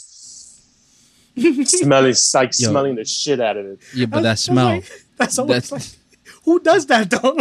[1.65, 2.69] smelling like Yo.
[2.69, 3.80] smelling the shit out of it.
[3.96, 4.82] Yeah, but that smell.
[5.17, 7.38] That's, like, that's That's- like, who does that though?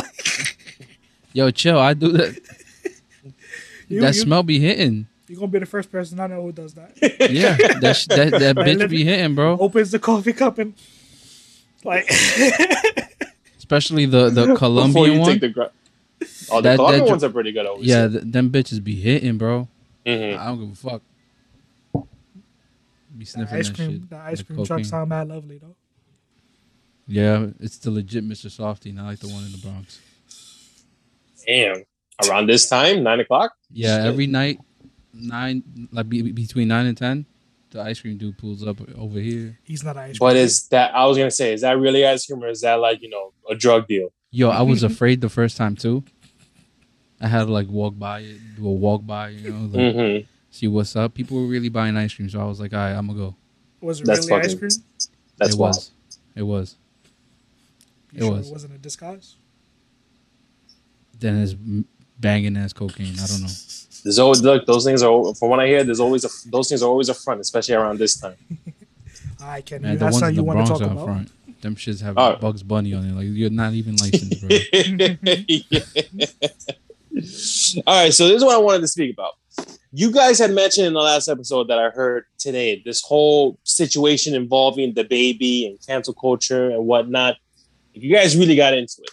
[1.33, 1.79] Yo, chill.
[1.79, 2.39] I do that.
[3.89, 5.07] you, that you, smell be hitting.
[5.29, 6.93] You're gonna be the first person I know who does that.
[7.31, 9.57] Yeah, that sh- that, that Like, bitch be hitting, bro.
[9.59, 10.75] Opens the coffee cup and
[11.85, 12.09] like
[13.59, 15.31] Especially the the Colombian one.
[15.33, 15.71] take the gra-
[16.51, 17.67] oh, the That- Colombian that- ones are pretty good.
[17.67, 17.87] Always.
[17.87, 19.69] yeah, th- them bitches be hitting, bro.
[20.07, 20.39] Mhm.
[20.39, 21.03] I don't give a fuck.
[21.95, 23.91] Be the sniffing ice that cream.
[23.93, 24.11] shit.
[24.11, 24.85] The ice like cream trucks cocaine.
[24.85, 25.77] sound mad lovely though.
[27.07, 28.47] Yeah, it's the legit Mr.
[28.47, 30.01] Softee, not like the one in the Bronx.
[31.47, 31.83] Damn.
[32.29, 33.53] Around this time, nine o'clock.
[33.73, 34.07] Yeah, Shit.
[34.07, 34.59] every night,
[35.13, 37.27] nine like be, between nine and ten,
[37.71, 39.59] the ice cream dude pulls up over here.
[39.65, 40.29] He's not an ice cream.
[40.31, 42.75] But is that I was gonna say, is that really ice cream or is that
[42.75, 44.11] like you know a drug deal?
[44.31, 46.05] Yo, I was afraid the first time too.
[47.23, 50.27] I had to like walk by it, do a walk by, you know, like Mm-hmm.
[50.51, 51.15] see what's up.
[51.15, 53.35] People were really buying ice cream, so I was like, all right, I'm gonna go.
[53.81, 54.71] was it That's really ice cream?
[55.39, 55.77] That's it wild.
[55.77, 55.91] was.
[56.35, 56.77] It was.
[58.13, 58.49] You It sure was.
[58.49, 59.37] it wasn't a disguise?
[61.19, 61.55] Then it's
[62.19, 63.15] banging ass cocaine.
[63.23, 63.49] I don't know.
[64.05, 64.67] There's always look.
[64.67, 65.85] Those things are from what I hear.
[65.85, 68.35] There's always a those things are always a front, especially around this time.
[69.41, 69.83] I can.
[69.83, 71.05] Man, that's ones how you want Bronx to talk up about.
[71.05, 71.31] front.
[71.63, 72.35] Them shits have Oh.
[72.41, 73.15] Bugs Bunny on it.
[73.15, 74.49] Like you're not even licensed, bro.
[77.87, 79.33] All right, so this is what I wanted to speak about.
[79.93, 84.35] You guys had mentioned in the last episode that I heard today this whole situation
[84.35, 87.37] involving DaBaby and cancel culture and whatnot.
[87.93, 89.11] If you guys really got into it,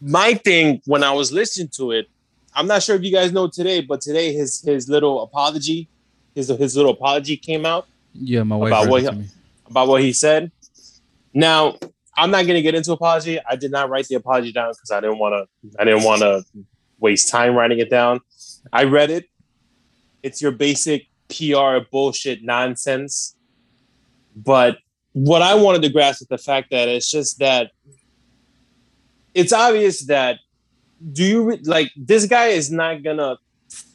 [0.00, 2.06] my thing when I was listening to it,
[2.54, 5.88] I'm not sure if you guys know today, but today his his little apology,
[6.36, 7.86] his his little apology came out.
[8.14, 9.26] yeah, my wife About what he- me.
[9.68, 10.52] about what he said.
[11.34, 11.76] Now,
[12.16, 13.40] I'm not going to get into apology.
[13.48, 15.80] I did not write the apology down because I didn't want to.
[15.80, 16.44] I didn't want to
[17.02, 18.20] waste time writing it down.
[18.72, 19.26] I read it.
[20.22, 23.36] It's your basic PR bullshit nonsense.
[24.34, 24.78] But
[25.12, 27.72] what I wanted to grasp is the fact that it's just that
[29.34, 30.38] it's obvious that
[31.12, 33.36] do you re- like this guy is not gonna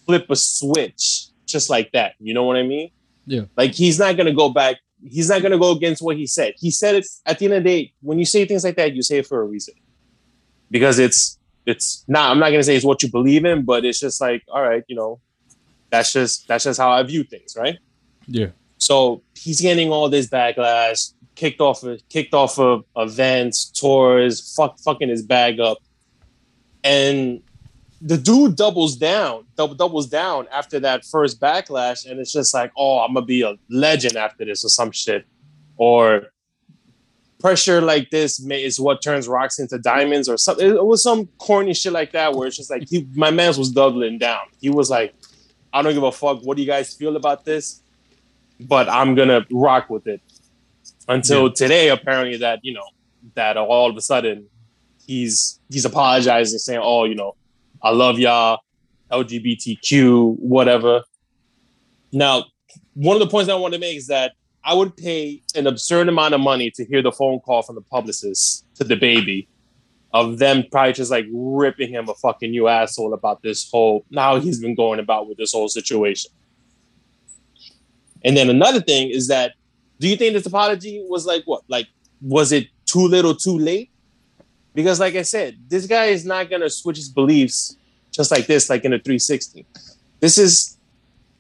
[0.06, 2.14] flip a switch just like that.
[2.20, 2.92] You know what I mean?
[3.26, 3.44] Yeah.
[3.56, 4.78] Like he's not gonna go back.
[5.04, 6.54] He's not gonna go against what he said.
[6.58, 7.94] He said it at the end of the day.
[8.02, 9.76] When you say things like that, you say it for a reason,
[10.70, 11.37] because it's
[11.68, 12.32] it's not.
[12.32, 14.84] I'm not gonna say it's what you believe in, but it's just like, all right,
[14.88, 15.20] you know,
[15.92, 17.78] that's just that's just how I view things, right?
[18.26, 18.48] Yeah.
[18.78, 24.80] So he's getting all this backlash, kicked off of kicked off of events, tours, fuck
[24.80, 25.80] fucking his bag up.
[26.84, 27.42] And
[28.02, 32.72] the dude doubles down, double doubles down after that first backlash, and it's just like,
[32.78, 35.26] oh, I'm gonna be a legend after this or some shit.
[35.76, 36.28] Or
[37.40, 40.68] pressure like this may, is what turns rocks into diamonds or something.
[40.68, 43.72] It was some corny shit like that where it's just like he, my man's was
[43.72, 44.42] doubling down.
[44.60, 45.14] He was like,
[45.74, 46.42] I don't give a fuck.
[46.44, 47.82] What do you guys feel about this?
[48.60, 50.22] But I'm gonna rock with it.
[51.08, 51.54] Until Yeah.
[51.56, 52.86] today, apparently that you know
[53.36, 54.48] that all of a sudden
[55.06, 57.36] he's he's apologizing, saying, "Oh, you know,
[57.84, 58.60] I love y'all,
[59.12, 61.04] LGBTQ, whatever."
[62.12, 62.46] Now,
[62.94, 64.34] one of the points I want to make is that
[64.68, 67.82] I would pay an absurd amount of money to hear the phone call from the
[67.82, 69.48] publicist to DaBaby
[70.14, 74.40] of them probably just like ripping him a fucking you asshole about this whole now
[74.42, 76.32] he's been going about with this whole situation.
[78.26, 79.54] And then another thing is that
[80.02, 81.64] do you think this apology was like what?
[81.70, 81.88] Like
[82.20, 83.90] was it too little too late?
[84.74, 87.78] Because like I said, this guy is not gonna switch his beliefs
[88.12, 89.66] just like this, like in a 360.
[90.20, 90.77] This is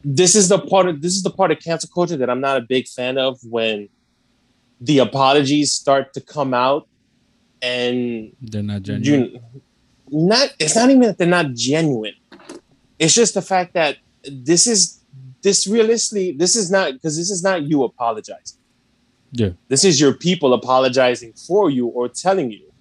[0.04, 2.58] this is the part of this is the part of cancel culture that I'm not
[2.58, 3.90] a big fan of when
[4.80, 6.88] the apologies start to come out
[7.62, 9.32] and They're not genuine.
[9.34, 9.42] you
[10.10, 12.14] not it's not even that they're not genuine
[13.00, 13.98] it's just the fact that
[14.32, 15.04] this is
[15.42, 18.60] this realistically this is not because this is not you apologizing
[19.32, 19.50] Yeah.
[19.68, 22.72] this is your people apologizing for you or telling you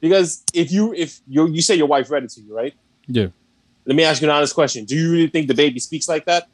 [0.00, 2.74] because if you if you you say your wife read it to you right
[3.08, 3.28] Yeah.
[3.86, 6.46] let me ask you an honest question do you really think DaBaby speaks like that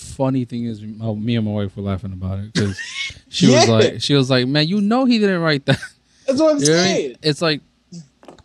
[0.00, 2.80] Funny thing is, oh, me and my wife were laughing about it because
[3.28, 5.80] she was like, she was like, man, you know he didn't write that.
[6.26, 6.96] that's what i'm You know what mean?
[6.96, 7.60] saying It's like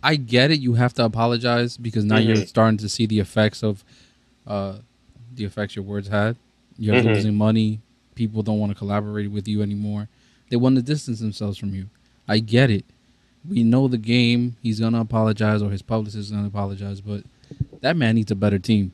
[0.03, 0.59] I get it.
[0.59, 2.47] You have to apologize because now you're Mhm.
[2.47, 3.83] starting to see the effects of
[4.47, 4.77] uh,
[5.35, 6.35] the effects your words had.
[6.79, 7.05] You're Mhm.
[7.05, 7.79] losing money.
[8.15, 10.07] People don't want to collaborate with you anymore.
[10.49, 11.85] They want to distance themselves from you.
[12.27, 12.83] I get it.
[13.47, 14.55] We know the game.
[14.61, 16.99] He's gonna apologize, or his publicist is gonna apologize.
[17.01, 17.23] But
[17.81, 18.91] that man needs a better team.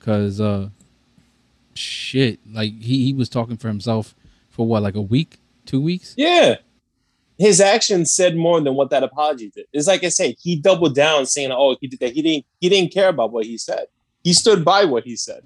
[0.00, 0.68] Cause uh,
[1.78, 4.14] shit, like he he was talking for himself
[4.48, 6.14] for what, like a week, two weeks.
[6.16, 6.56] Yeah.
[7.38, 9.66] His actions said more than what that apology did.
[9.72, 12.12] It's like I said, he doubled down saying, "Oh, he did that.
[12.12, 12.46] He didn't.
[12.60, 13.86] He didn't care about what he said.
[14.24, 15.42] He stood by what he said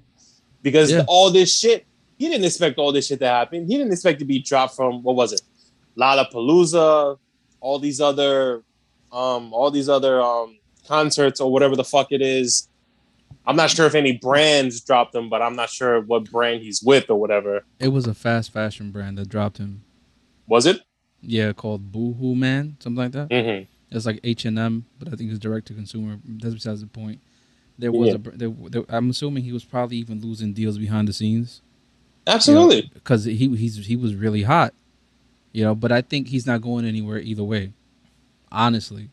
[0.61, 1.03] because Yeah.
[1.07, 1.85] all this shit.
[2.17, 3.67] He didn't expect all this shit to happen.
[3.67, 5.41] He didn't expect to be dropped from what was it,
[5.97, 7.17] Lollapalooza,
[7.59, 8.63] all these other,
[9.11, 12.67] um, all these other um concerts or whatever the fuck it is.
[13.45, 16.81] I'm not sure if any brands dropped him, but I'm not sure what brand he's
[16.81, 17.63] with or whatever.
[17.79, 19.83] It was a fast fashion brand that dropped him.
[20.47, 20.81] Was it?
[21.21, 23.29] Yeah, called Boohoo Man, something like that.
[23.29, 23.95] Mm-hmm.
[23.95, 26.19] It's like H and M, but I think it's direct to consumer.
[26.25, 27.19] That's besides the point.
[27.77, 28.15] There was yeah.
[28.15, 28.37] a.
[28.37, 31.61] There, there, I'm assuming he was probably even losing deals behind the scenes
[32.25, 32.89] Absolutely.
[32.93, 34.73] because he he's he was really hot,
[35.51, 35.75] you know.
[35.75, 37.73] But I think he's not going anywhere either way.
[38.51, 39.09] Honestly,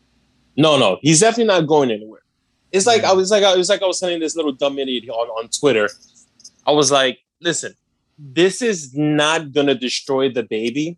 [0.57, 2.21] No, no, he's definitely not going anywhere.
[2.71, 5.09] It's like I was like I was like I was telling this little dumb idiot
[5.09, 5.89] on on Twitter.
[6.65, 7.73] I was like, listen,
[8.17, 10.97] this is not gonna destroy DaBaby.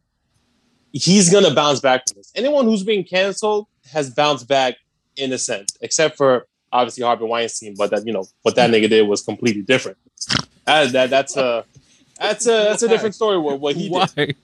[0.91, 2.31] He's gonna bounce back from this.
[2.35, 4.75] Anyone who's being canceled has bounced back
[5.15, 7.75] in a sense, except for obviously Harvey Weinstein.
[7.77, 9.97] But that you know what that nigga did was completely different.
[10.65, 11.65] That, that that's a
[12.19, 13.37] that's a that's a different story.
[13.37, 14.07] What, what he why?
[14.07, 14.35] did.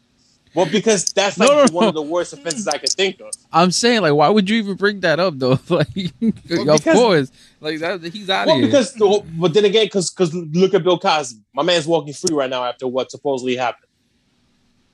[0.58, 1.90] Well, because that's No, like no, one no.
[1.90, 3.30] of the worst offenses I could think of.
[3.54, 5.60] I'm saying like, why would you even bring that up though?
[5.70, 8.66] like, of because- course, like that he's out of Well, here.
[8.66, 8.94] because
[9.38, 11.40] but then again, because because look at Bill Cosby.
[11.54, 13.86] My man's walking free right now after what supposedly happened.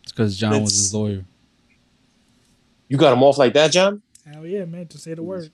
[0.04, 1.23] it's because John was his lawyer.
[2.89, 4.02] You got him off like that, John.
[4.30, 4.88] Hell yeah, man!
[4.88, 5.49] To say the word.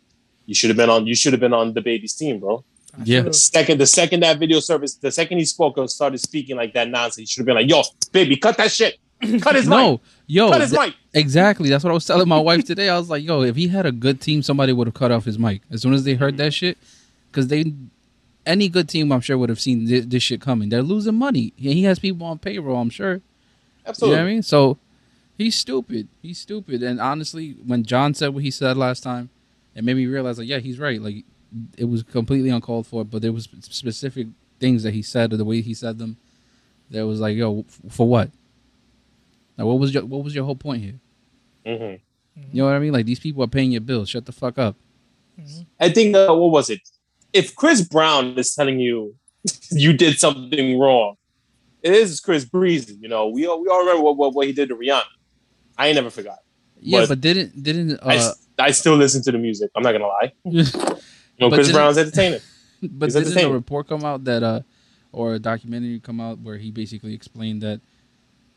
[0.48, 1.06] You should have been on.
[1.06, 2.64] You should have been on DaBaby's team, bro.
[2.98, 3.22] I Yeah.
[3.22, 6.74] The second, the second that video service, the second he spoke or started speaking like
[6.74, 8.98] that nonsense, you should have been like, "Yo, baby, cut that shit.
[9.42, 9.78] Cut his mic.
[9.78, 11.70] No, yo, Cut his th- mic." Exactly.
[11.70, 12.90] That's what I was telling my wife today.
[12.90, 15.26] I was like, yo, if he had a good team, somebody would have cut off
[15.26, 16.78] his mic as soon as they heard that shit.
[17.32, 17.74] Because they,
[18.46, 20.70] any good team, I'm sure, would have seen this, this shit coming.
[20.70, 21.54] They're losing money.
[21.58, 23.16] And he has people on payroll, I'm sure.
[23.16, 23.22] You
[23.86, 24.16] Absolutely.
[24.18, 24.44] know what I mean?
[24.44, 24.78] So
[25.38, 26.08] he's stupid.
[26.22, 26.82] He's stupid.
[26.82, 29.30] And honestly, when John said what he said last time,
[29.76, 31.02] it made me realize, like, yeah, he's right.
[31.02, 31.24] Like,
[31.78, 34.28] it was completely uncalled for, but there was specific
[34.60, 36.18] things that he said or the way he said them
[36.92, 38.30] that was like, yo, f- for what?
[39.60, 41.00] Like, what was your what was your whole point here?
[41.66, 42.00] Mhm.
[42.54, 42.94] You know what I mean?
[42.94, 44.10] Like these people are paying your bills.
[44.10, 44.78] Shut the fuck up.
[45.80, 46.80] I think uh, what was it?
[47.34, 49.16] If Chris Brown is telling you
[49.72, 51.16] you did something wrong,
[51.84, 52.98] it is Chris Breezy.
[53.02, 55.04] You know, we all we all remember what, what, what he did to Rihanna.
[55.78, 56.40] I ain't never forgot.
[56.80, 59.70] Yeah, But- but didn't didn't I, uh, s- I still listen to the music.
[59.76, 60.32] I'm not gonna lie.
[61.42, 62.42] You know, Chris Brown's entertaining.
[62.84, 64.62] but He's didn't a report come out that uh
[65.14, 67.80] or a documentary come out where he basically explained that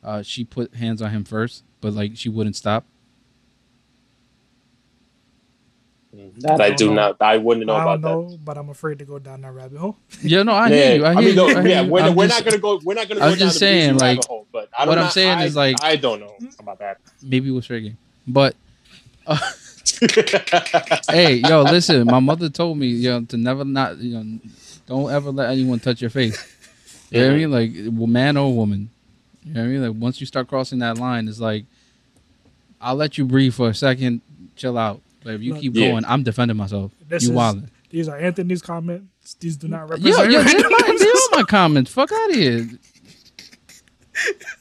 [0.02, 2.84] uh she put hands on him first, but like she wouldn't stop.
[6.14, 6.40] Mm-hmm.
[6.40, 6.94] That I I, don't know.
[6.94, 7.16] not.
[7.22, 8.32] I wouldn't know I about don't that.
[8.32, 9.96] know, but I'm afraid to go down that rabbit hole.
[10.22, 11.06] Yeah, no, I Yeah, hear you.
[11.06, 11.56] I hear mean, no, you.
[11.56, 11.90] I hear yeah, you.
[11.90, 12.80] we're, we're just- not gonna go.
[12.84, 14.46] We're not gonna I'm go just the Breezy saying, rabbit like, hole.
[14.52, 16.60] But I don't what I'm know- saying I- is, like- I don't know mm-hmm.
[16.60, 16.98] about that.
[17.22, 17.96] maybe it was fair game.
[18.26, 18.54] But
[19.26, 19.38] uh,
[21.10, 24.38] hey, yo, listen, my mother told me, you know, to never not, you know,
[24.86, 26.36] don't ever let anyone touch your face.
[27.10, 27.50] You know what I mean?
[27.50, 28.90] Like, man or woman.
[29.44, 29.82] You know what I mean?
[29.92, 31.64] Like, once you start crossing that line, it's like,
[32.80, 34.20] I'll let you breathe for a second.
[34.54, 35.00] chill out.
[35.24, 35.62] But if you Look.
[35.62, 35.90] keep Yeah.
[35.92, 36.92] going, I'm defending myself.
[37.08, 37.68] This you is- wildin'.
[37.90, 39.34] These are Anthony's comments.
[39.40, 40.30] These do not Yeah, represent.
[40.32, 41.90] yeah, they're my, they're all my comments.
[41.92, 42.68] Fuck out of here.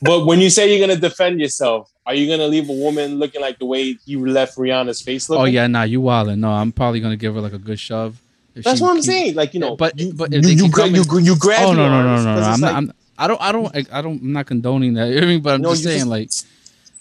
[0.01, 3.41] But when you say you're gonna defend yourself, are you gonna leave a woman looking
[3.41, 5.41] like the way you left Rihanna's face looking?
[5.41, 6.39] Oh yeah, nah, you wildin'.
[6.39, 8.19] No, I'm probably gonna give her like a good shove.
[8.55, 9.35] That's what I'm keep- saying.
[9.35, 11.63] Like you know, But- you, but you, if they you, gra- you, coming- you grab
[11.67, 12.39] Oh no your no no arms, no no!
[12.41, 12.75] 'cause it's I'm not.
[12.75, 13.41] I'm, I don't.
[13.41, 13.75] I don't.
[13.93, 14.21] I don't.
[14.21, 15.15] I'm not condoning that.
[15.23, 16.29] I mean, but I'm No, just saying, just- like,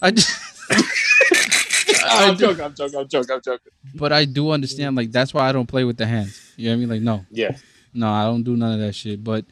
[0.03, 0.31] I just.
[2.13, 2.65] I'm joking.
[2.65, 2.99] I'm joking.
[2.99, 3.35] I'm joking.
[3.35, 3.73] I'm joking.
[3.95, 4.97] but I do understand.
[4.97, 6.39] Like that's why I don't play with the hands.
[6.57, 6.89] You know what I mean?
[6.89, 7.57] Like no, Yeah.
[7.95, 9.23] no, I don't do none of that shit.
[9.23, 9.45] But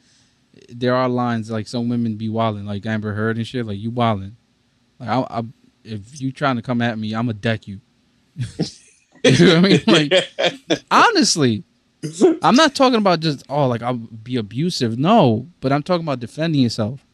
[0.68, 3.66] there are lines like some women be wilding, like Amber Heard and shit.
[3.66, 4.36] Like you wilding.
[4.98, 5.42] Like I, I,
[5.84, 7.80] if you trying to come at me, I'ma deck you.
[8.36, 9.82] you know what I mean?
[9.86, 10.12] Like
[10.90, 11.64] honestly,
[12.42, 14.98] I'm not talking about just oh like I'll be abusive.
[14.98, 17.04] No, but I'm talking about defending yourself.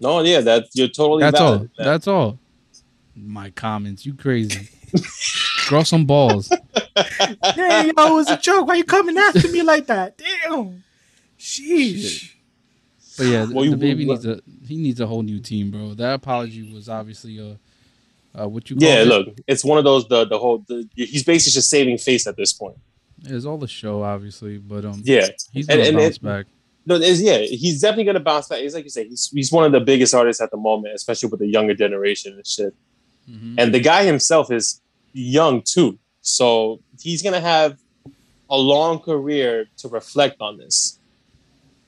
[0.00, 1.52] no, yeah, that you're totally That's all.
[1.56, 1.70] valid.
[1.78, 2.38] That's all.
[3.16, 4.68] My comments, you crazy.
[5.68, 6.52] Grow some balls.
[7.54, 8.66] Hey, yo, it was a joke.
[8.66, 10.18] Why you coming after me like that?
[10.18, 10.82] Damn.
[11.38, 12.32] Sheesh.
[13.16, 15.70] But yeah, Well, the you- baby well- needs a he needs a whole new team,
[15.70, 15.94] bro.
[15.94, 17.58] That apology was obviously a.
[18.40, 19.06] uh what you call yeah, it?
[19.06, 22.36] look, it's one of those the the whole the, he's basically just saving face at
[22.36, 22.76] this point.
[23.24, 26.46] It's all the show, obviously, but um, Yeah, he's gonna and- and bounce it- back.
[26.86, 28.60] no, it's, yeah, he's definitely gonna bounce back.
[28.60, 31.28] He's like you say, he's he's one of the biggest artists at the moment, especially
[31.28, 32.74] with the younger generation and shit.
[33.30, 33.54] Mhm.
[33.58, 34.80] And the guy himself is
[35.12, 37.78] young too, so he's gonna have
[38.50, 40.98] a long career to reflect on this.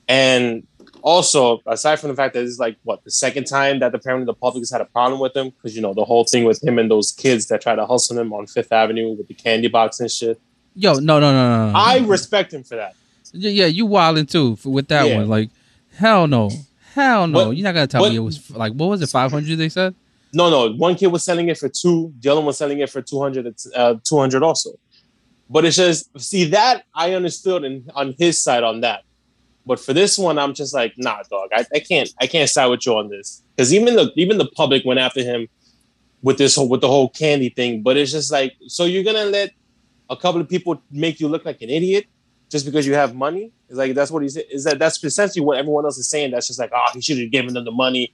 [0.07, 0.67] And
[1.01, 4.25] also, aside from the fact that this is like what the second time that apparently
[4.25, 6.61] the public has had a problem with him, because you know the whole thing with
[6.63, 9.67] him and those kids that try to hustle him on Fifth Avenue with the candy
[9.69, 10.39] box and shit.
[10.75, 11.77] Yo, no, no, no, no, no.
[11.77, 12.95] I respect him for that.
[13.33, 15.17] yeah, yeah, you wilding too for, with that Yeah.
[15.17, 15.27] one.
[15.29, 15.49] Like,
[15.95, 16.49] hell no,
[16.93, 17.51] hell no.
[17.51, 19.57] You're not gonna tell me it was like what was it, five hundred?
[19.57, 19.95] They said.
[20.33, 20.71] No, no.
[20.73, 22.13] One kid was selling it for two.
[22.21, 24.69] The other one was selling it for 200, uh, 200 also.
[25.49, 29.01] But it's just, see, that I understood in, on his side on that.
[29.65, 31.49] But for this one, I'm just like, nah, dog.
[31.53, 33.43] I, I can't, I can't side with you on this.
[33.57, 35.49] Because even the, even the public went after him
[36.21, 37.81] with this whole, with the whole candy thing.
[37.81, 39.51] But it's just like, so you're gonna let
[40.11, 42.05] a couple of people make you look like an idiot
[42.49, 43.51] just because you have money?
[43.69, 44.45] It's like that's what he said.
[44.51, 46.31] Is that that's essentially what everyone else is saying?
[46.31, 48.13] That's just like, oh, he should have given them the money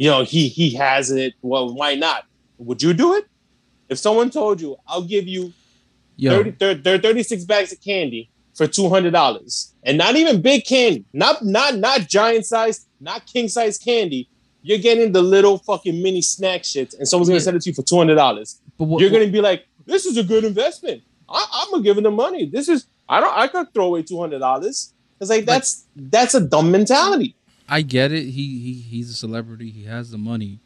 [0.00, 1.34] you know, he he has it.
[1.42, 2.24] Well, why not?
[2.58, 3.24] Would you do it?
[3.88, 5.52] If someone told you, I'll give you
[6.16, 11.04] Yo, 30, thir- thir- 36 bags of candy for $200 and not even big candy,
[11.12, 14.28] not not not giant size, not king size candy.
[14.62, 17.40] You're getting the little fucking mini snack shits and someone's to Yeah.
[17.40, 18.60] sell it to you for $200.
[18.78, 21.02] You're going to be like, this is a good investment.
[21.28, 22.46] I, I'm going to give him the money.
[22.46, 24.92] This is, I don't, I could throw away $200.
[25.20, 27.34] It's like, that's, that's a dumb mentality.
[27.68, 28.24] I get it.
[28.24, 29.70] He he he's a celebrity.
[29.70, 30.60] He has the money.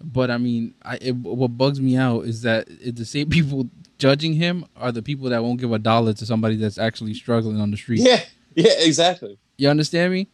[0.00, 3.68] But I mean, I it, what bugs me out is that it, the same people
[3.98, 7.60] judging him are the people that won't give a dollar to somebody that's actually struggling
[7.60, 8.00] on the street.
[8.00, 8.20] Yeah.
[8.54, 9.38] Yeah, exactly.
[9.56, 10.28] You understand me?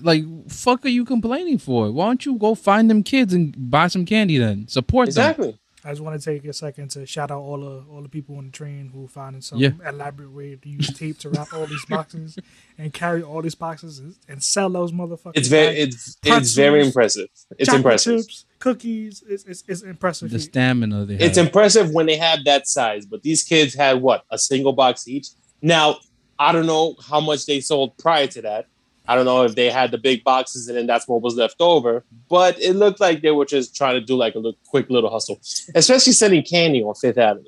[0.00, 1.90] Like, fuck are you complaining for?
[1.90, 4.68] Why don't you go find them kids and buy some candy then?
[4.68, 5.10] Support them.
[5.10, 5.58] Exactly.
[5.84, 8.38] I just want to take a second to shout out all the all the people
[8.38, 9.70] on the train who found some Yeah.
[9.86, 12.38] elaborate way to use tape to wrap all these boxes
[12.78, 15.32] and carry all these boxes and, and sell those motherfuckers.
[15.34, 17.28] It's very like it's it's very impressive.
[17.58, 18.20] It's impressive.
[18.22, 19.22] Chips, cookies.
[19.28, 20.30] It's it's, it's impressive.
[20.30, 21.22] The stamina they have.
[21.22, 25.06] It's impressive when they have that size, but these kids had what a single box
[25.06, 25.28] each.
[25.60, 25.98] Now
[26.38, 28.66] I don't know how much they sold prior to that.
[29.06, 31.56] I don't know if they had the big boxes and then that's what was left
[31.60, 32.02] over.
[32.30, 35.10] But it looked like they were just trying to do like a little quick little
[35.10, 35.38] hustle,
[35.74, 37.44] especially selling candy on Fifth Avenue.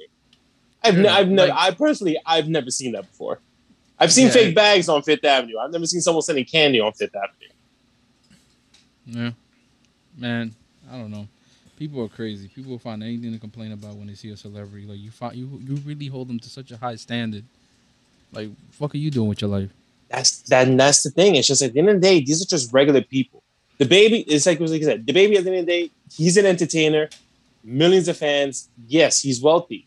[0.84, 3.40] I've, Yeah, I've never, like- I personally, I've never seen that before.
[3.98, 4.32] I've seen Yeah.
[4.34, 5.56] fake bags on Fifth Avenue.
[5.58, 7.48] I've never seen someone selling candy on Fifth Avenue.
[9.06, 9.30] Yeah.
[10.18, 10.54] Man,
[10.90, 11.26] I don't know.
[11.78, 12.48] People are crazy.
[12.48, 14.86] People find anything to complain about when they see a celebrity.
[14.86, 17.44] Like you find you you really hold them to such a high standard.
[18.32, 19.70] Like, fuck are you doing with your life?
[20.08, 20.76] That's that.
[20.76, 21.34] That's the thing.
[21.34, 23.42] It's just at the end of the day, these are just regular people.
[23.80, 26.46] DaBaby, it's like, like I said, DaBaby at the end of the day, he's an
[26.46, 27.10] entertainer,
[27.62, 28.68] millions of fans.
[28.86, 29.86] Yes, he's wealthy,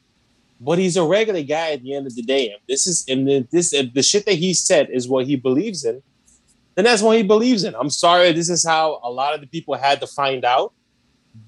[0.60, 2.56] but he's a regular guy at the end of the day.
[2.68, 6.04] This is and this if the shit that he said is what he believes in,
[6.76, 7.74] then that's what he believes in.
[7.76, 10.74] I'm sorry, this is how a lot of the people had to find out,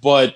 [0.01, 0.35] but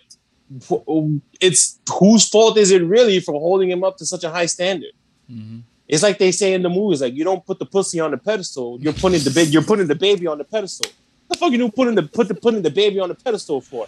[1.42, 4.92] it's whose fault is it really for holding him up to such a high standard?
[5.32, 5.60] Mm-hmm.
[5.88, 8.18] It's like they say in the movies, like you don't put the pussy on the
[8.18, 8.80] pedestal.
[8.82, 9.50] You're putting the big.
[9.50, 10.90] You're putting the baby on the pedestal.
[11.28, 13.16] What the fuck are you do putting the put the putting the baby on the
[13.16, 13.88] pedestal for?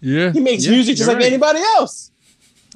[0.00, 0.32] Yeah.
[0.32, 1.26] He makes Yeah, music just like right.
[1.26, 2.10] anybody else.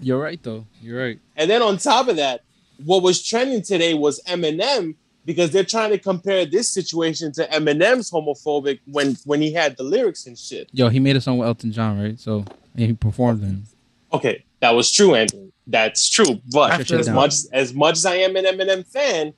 [0.01, 0.67] You're right though.
[0.83, 1.19] You're right.
[1.37, 2.43] And then on top of that,
[2.85, 4.95] what was trending today was Eminem
[5.25, 9.83] because they're trying to compare this situation to Eminem's homophobic when when he had the
[9.83, 10.69] lyrics and shit.
[10.73, 12.19] Yo, he made a song with Elton John, right?
[12.19, 12.45] So
[12.75, 13.65] and he performed them.
[14.13, 15.48] Okay, That was true, Anthony.
[15.71, 16.41] That's true.
[16.51, 19.35] But After- as much as much as I am an Eminem fan,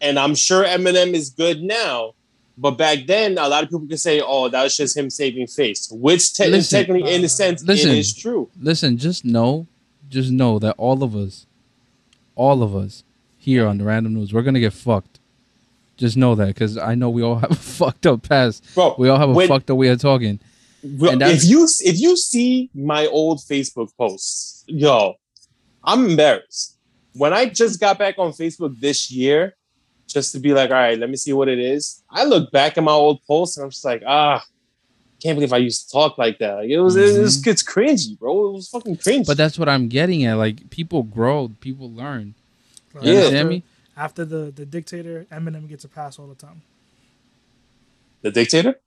[0.00, 2.14] and I'm sure Eminem is good now,
[2.56, 5.46] but back then a lot of people could say, "Oh, that was just him saving
[5.48, 7.90] face," which te- Listen, technically, in uh, a sense, listen.
[7.90, 8.48] it is true.
[8.60, 9.66] Listen, just know,
[10.08, 11.46] just know that all of us,
[12.34, 13.04] all of us
[13.36, 15.18] here on the Random News, we're gonna get fucked.
[15.98, 18.64] Just know that, because I know we all have a fucked up past.
[18.74, 20.38] Bro, We all have a when- fucked up way of talking.
[20.82, 25.14] Bro, And if you if you see my old Facebook posts, yo,
[25.82, 26.76] I'm embarrassed.
[27.14, 29.56] When I just got back on Facebook this year,
[30.06, 32.02] just to be like, all right, let me see what it is.
[32.10, 34.42] I look back at my old posts and I'm just like, ah,
[35.20, 36.54] can't believe I used to talk like that.
[36.54, 38.48] Like, it was it was it's cringy, bro.
[38.48, 39.26] It was fucking cringy.
[39.26, 40.34] But that's what I'm getting at.
[40.34, 42.34] Like people grow, people learn.
[42.94, 43.24] Like, You Yeah.
[43.24, 43.62] after, me?
[43.96, 46.62] after the the dictator, Eminem gets a pass all the time.
[48.22, 48.78] the dictator.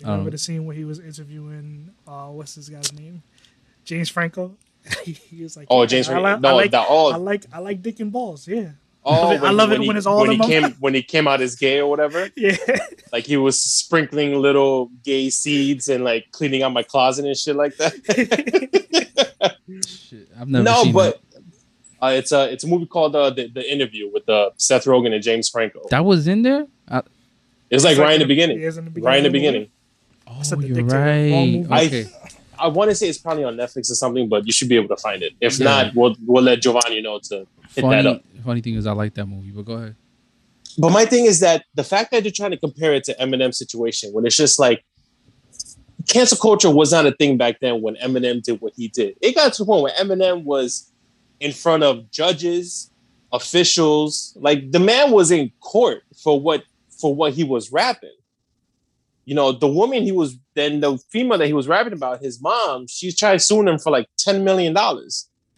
[0.00, 3.22] You remember Um, the scene where he was interviewing uh what's this guy's name?
[3.84, 4.56] James Franco.
[5.04, 6.30] he was like, Oh, "Yeah, James I, Franco.
[6.32, 7.12] like, No, I like, that- oh.
[7.12, 8.46] I like I like dick and balls.
[8.48, 8.70] Yeah,
[9.04, 11.26] Oh, I love it he- when it's all when he my came when he came
[11.28, 12.28] out as gay or whatever.
[12.36, 12.56] yeah.
[13.12, 17.56] Like he was sprinkling little gay seeds and like cleaning out my closet and shit
[17.56, 17.92] like that.
[19.86, 21.20] Shit, I've never no, seen but
[22.02, 25.14] uh, it's a it's a movie called uh, the the interview with uh, Seth Rogen
[25.14, 25.80] and James Franco.
[25.84, 25.90] that.
[25.90, 26.66] That was in there.
[26.88, 27.02] I,
[27.70, 29.62] It's like It's right in the in- beginning, yeah, in the right in the beginning
[29.62, 29.70] beginning.
[30.26, 31.30] Oh, said the you're right.
[31.30, 31.66] movie.
[31.70, 32.06] I-
[32.56, 34.86] I want to say it's probably on Netflix or something, but you should be able
[34.94, 35.32] to find it.
[35.40, 35.64] If Yeah.
[35.64, 38.22] not, we'll we'll let Giovanni know to hit that funny, up.
[38.44, 39.50] funny thing is, I like that movie.
[39.50, 39.96] But go ahead.
[40.78, 43.58] But my thing is that the fact that you're trying to compare it to Eminem's
[43.58, 44.84] situation, when it's just like
[46.08, 49.16] cancel culture was not a thing back then when Eminem did what he did.
[49.20, 50.90] It got to the point where Eminem was
[51.40, 52.88] in front of judges,
[53.32, 56.62] officials, like the man was in court for what
[57.00, 58.10] for what he was rapping.
[59.24, 62.40] You know, the woman he was then the female that he was rapping about, his
[62.40, 64.76] mom, she tried suing him for like $10 million.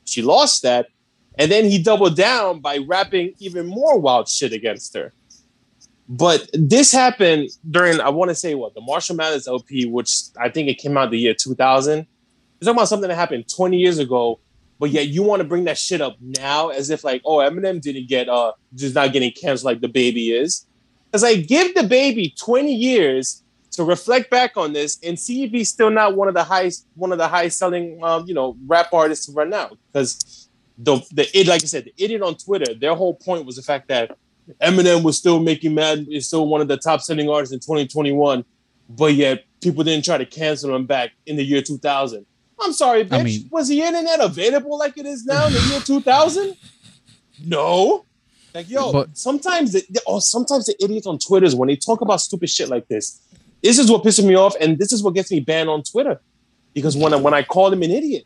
[0.05, 0.87] She lost that.
[1.39, 5.13] And then he doubled down by rapping even more wild shit against her.
[6.09, 10.11] But this happened during, I want to say what, the Marshall Mathers LP, which
[10.41, 11.99] I think it came out the year 2000.
[11.99, 12.05] You're
[12.61, 14.39] talking about something that happened 20 years ago,
[14.79, 17.81] but yet you want to bring that shit up now as if like, oh, Eminem
[17.81, 20.67] didn't get, uh, just not getting canceled like DaBaby is.
[21.13, 23.43] It's like, give DaBaby 20 years
[23.77, 26.87] to reflect back on this and see if he's still not one of the highest,
[26.95, 29.71] one of the highest selling, um, you know, rap artists right now.
[29.93, 30.49] Because
[30.79, 33.63] the the it like I said, the idiot on Twitter, their whole point was the
[33.63, 34.17] fact that
[34.61, 38.45] Eminem was still making mad, is still one of the top selling artists in 2021,
[38.91, 42.25] but yet people didn't try to cancel him back in the year 2000.
[42.61, 43.13] I'm sorry, bitch.
[43.21, 46.57] I mean- was the internet available like it is now in the year 2000?
[47.45, 48.05] No.
[48.55, 52.01] Like yo, But- sometimes the, the- oh, sometimes the idiots on Twitter when they talk
[52.01, 53.21] about stupid shit like this,
[53.67, 56.21] this is what pisses me off, and this is what gets me banned on Twitter.
[56.73, 58.25] Because when I, when I call him an idiot,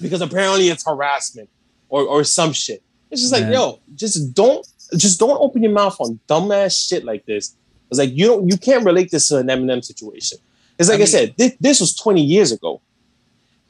[0.00, 1.48] because apparently it's harassment
[1.88, 2.82] or or some shit.
[3.10, 3.52] It's just like, Man.
[3.52, 7.56] yo, just don't just don't open your mouth on dumbass shit like this.
[7.90, 10.38] It's like you don't you can't relate this to an Eminem situation.
[10.78, 12.80] It's like I, I said, this, this was 20 years ago.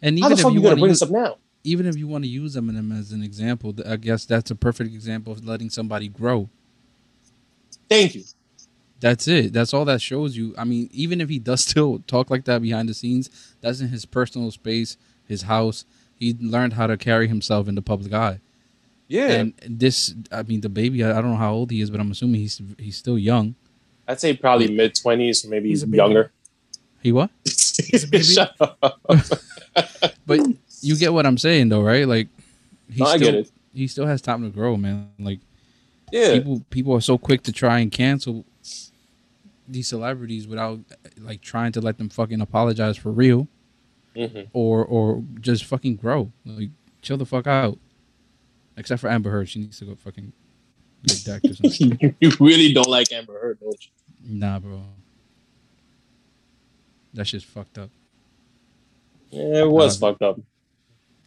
[0.01, 1.37] And How the if fuck you you gonna bring use, this up now?
[1.65, 4.93] even if you want to use Eminem as an example, I guess that's a perfect
[4.95, 6.49] example of letting somebody grow.
[7.89, 8.25] Thank you.
[9.03, 9.53] That's it.
[9.53, 10.55] That's all that shows you.
[10.57, 13.29] I mean, even if he does still talk like that behind the scenes,
[13.61, 14.97] that's in his personal space,
[15.29, 15.85] his house.
[16.19, 18.39] He learned how to carry himself in the public eye.
[19.09, 19.29] Yeah.
[19.33, 21.05] And this, I mean, DaBaby.
[21.05, 23.57] I I don't know how old he is, but I'm assuming he's he's still young.
[24.09, 26.33] I'd say probably mid 20s maybe He's younger.
[27.03, 27.31] He what?
[27.45, 28.25] He's a baby.
[28.25, 29.01] Shut up.
[30.27, 30.41] But
[30.83, 32.07] you get what I'm saying, though, right?
[32.07, 32.29] Like,
[32.91, 33.51] he No, I still get it.
[33.75, 35.09] he still has time to grow, man.
[35.19, 35.41] Like
[36.13, 36.35] Yeah.
[36.35, 38.45] people people are so quick to try and cancel
[39.73, 40.81] these celebrities without
[41.19, 43.49] like trying to let them fucking apologize for real
[44.17, 44.49] Mhm.
[44.53, 46.31] or or just fucking grow.
[46.45, 46.71] Like
[47.01, 47.79] chill the fuck out.
[48.77, 50.33] Except for Amber Heard, she needs to go fucking
[51.05, 52.15] get decked or something.
[52.21, 53.91] you really don't like Amber Heard, don't you?
[54.39, 54.83] nah, bro.
[57.15, 57.91] That shit's fucked up.
[59.31, 60.41] Yeah, it was Uh, fucked up.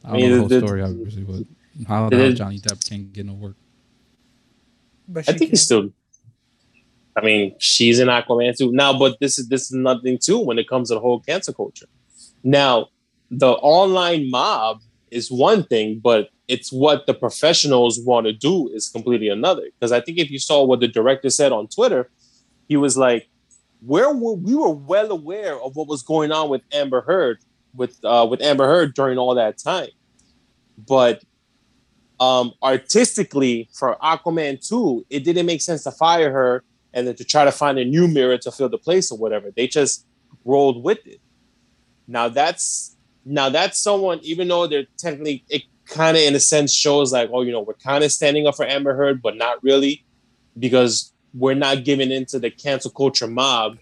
[0.03, 2.87] I don't I mean, know the whole the- story, obviously, but how, Did Johnny Depp
[2.87, 3.55] can't get no work.
[5.07, 5.59] But I think he's can't.
[5.59, 5.93] still.
[7.15, 10.59] I mean, she's in Aquaman too now, but this is this is nothing too when
[10.59, 11.87] it comes to the whole cancel culture.
[12.43, 12.89] Now,
[13.31, 18.89] the online mob is one thing, but it's what the professionals want to do is
[18.89, 19.63] completely another.
[19.79, 22.09] Because I think if you saw what the director said on Twitter,
[22.67, 23.29] he was like,
[23.81, 27.39] "Where were we were well aware of what was going on with Amber Heard
[27.73, 29.89] with uh, with Amber Heard during all that time,
[30.77, 31.23] but
[32.19, 36.63] um, artistically for Aquaman 2, it didn't make sense to fire her
[36.95, 39.51] and then to try to find a new Mera to fill the place or whatever.
[39.55, 40.07] They just
[40.45, 41.19] rolled with it.
[42.07, 46.73] Now that's Now that's someone, even though they're technically, it kind of in a sense
[46.73, 49.63] shows like, oh, you know, we're kind of standing up for Amber Heard, but not
[49.63, 50.03] really,
[50.57, 53.77] because we're not giving into the cancel culture mob,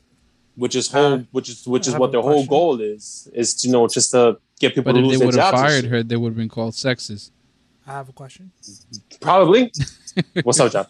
[0.55, 3.29] which is whole, Uh, which is which I is what a their whole goal is,
[3.33, 5.53] is to you know just to get people But to if lose they would have
[5.53, 7.31] fired her, they would have been called sexist.
[7.85, 8.51] I have a question.
[9.19, 9.71] Probably.
[10.43, 10.87] What's up, John?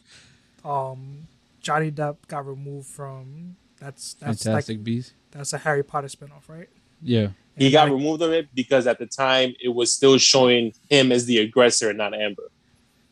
[0.63, 1.27] Um,
[1.63, 5.13] Johnny Depp got removed from that's that's Fantastic like Beast.
[5.31, 6.69] that's a Harry Potter spinoff, right?
[7.01, 7.29] Yeah.
[7.57, 10.73] He And got like- removed of it because at the time it was still showing
[10.89, 12.51] him as the aggressor and not Amber.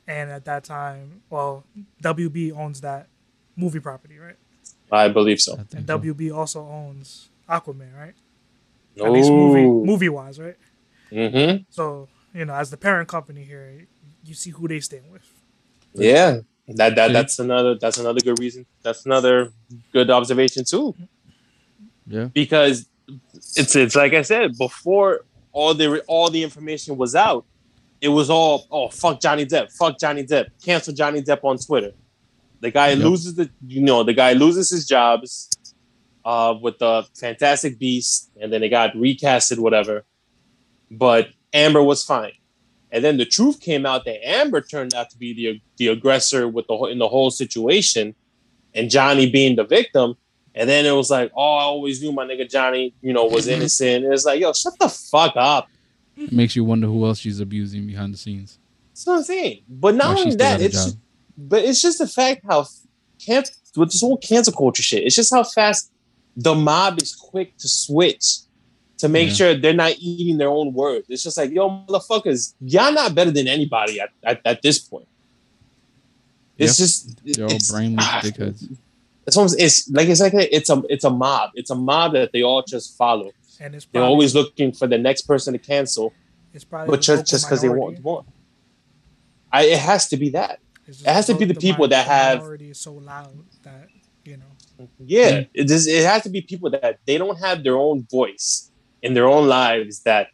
[0.08, 1.64] and at that time, well,
[2.04, 3.08] WB owns that
[3.56, 4.36] movie property, right?
[4.91, 5.54] I believe so.
[5.54, 5.99] I think And so.
[5.99, 8.14] WB also owns Aquaman, right?
[9.02, 10.58] At least movie movie wise, right?
[11.12, 11.64] Mm-hmm.
[11.70, 13.88] So you know, as the parent company here,
[14.26, 15.24] you see who they stand with.
[15.93, 16.39] Yeah.
[16.68, 18.66] That that that's another that's another good reason.
[18.82, 19.51] That's another
[19.91, 20.95] good observation too.
[22.07, 22.26] Yeah.
[22.26, 22.88] Because
[23.55, 27.45] it's it's like I said before all the all the information was out,
[27.99, 31.91] it was all oh fuck Johnny Depp, fuck Johnny Depp, cancel Johnny Depp on Twitter.
[32.62, 32.99] The guy Yep.
[32.99, 35.49] loses the you know the guy loses his jobs
[36.24, 40.05] uh, with the Fantastic Beast, and then it got recasted whatever.
[40.91, 42.34] But Amber was fine,
[42.92, 46.48] and then the truth came out that Amber turned out to be the the aggressor
[46.48, 48.16] with the whole, in the whole situation,
[48.74, 50.16] and Johnny being the victim.
[50.54, 53.48] And then it was like, oh, I always knew my nigga Johnny, you know, was
[53.56, 54.04] innocent.
[54.04, 55.70] And it's like, yo, shut the fuck up.
[56.18, 58.60] It makes you wonder who else she's abusing behind the scenes.
[58.89, 59.62] That's what I'm saying.
[59.70, 61.00] But not only that, it's job.
[61.38, 62.66] but it's just the fact how
[63.26, 63.44] can
[63.78, 65.04] with this whole cancel culture shit.
[65.04, 65.92] It's just how fast
[66.36, 68.39] the mob is quick to switch
[69.02, 69.34] to make Yeah.
[69.34, 71.08] sure they're not eating their own words.
[71.10, 75.08] It's just like, yo, motherfuckers, y'all not better than anybody at, at, at this point.
[76.58, 78.78] It's just They're all it's, brainless ah, dickheads.
[79.26, 81.49] it's almost it's like it's like a, it's a it's a mob.
[81.56, 83.32] It's a mob that they all just follow.
[83.60, 86.14] And it's They're always looking for the next person to cancel,
[86.54, 88.24] it's probably but just just because they want more.
[89.52, 90.60] I it has to be that.
[90.88, 93.34] It has to be the people that have- minority is so loud
[93.64, 93.88] that
[94.26, 94.88] you know.
[94.99, 95.88] Yeah, it does.
[95.88, 98.70] It has to be people that they don't have their own voice
[99.02, 100.02] in their own lives.
[100.04, 100.28] That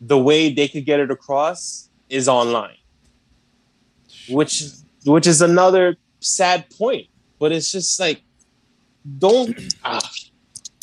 [0.00, 2.76] the way they could get it across is online,
[4.28, 4.64] which
[5.04, 7.06] which is another sad point.
[7.38, 8.22] But it's just like
[9.18, 9.54] don't
[9.84, 10.00] ah,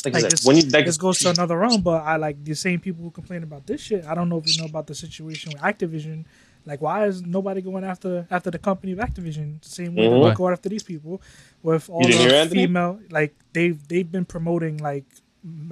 [0.05, 2.53] like, Like this- when you like this goes to another realm, but I like the
[2.55, 4.05] same people who complain about this shit.
[4.05, 6.25] I don't know if you know about the situation with Activision.
[6.63, 10.23] Like, why is nobody going after after the company of Activision same way Mhm.
[10.23, 11.21] they're going after these people
[11.63, 12.99] with all the female?
[13.09, 15.05] Like they've they've been promoting like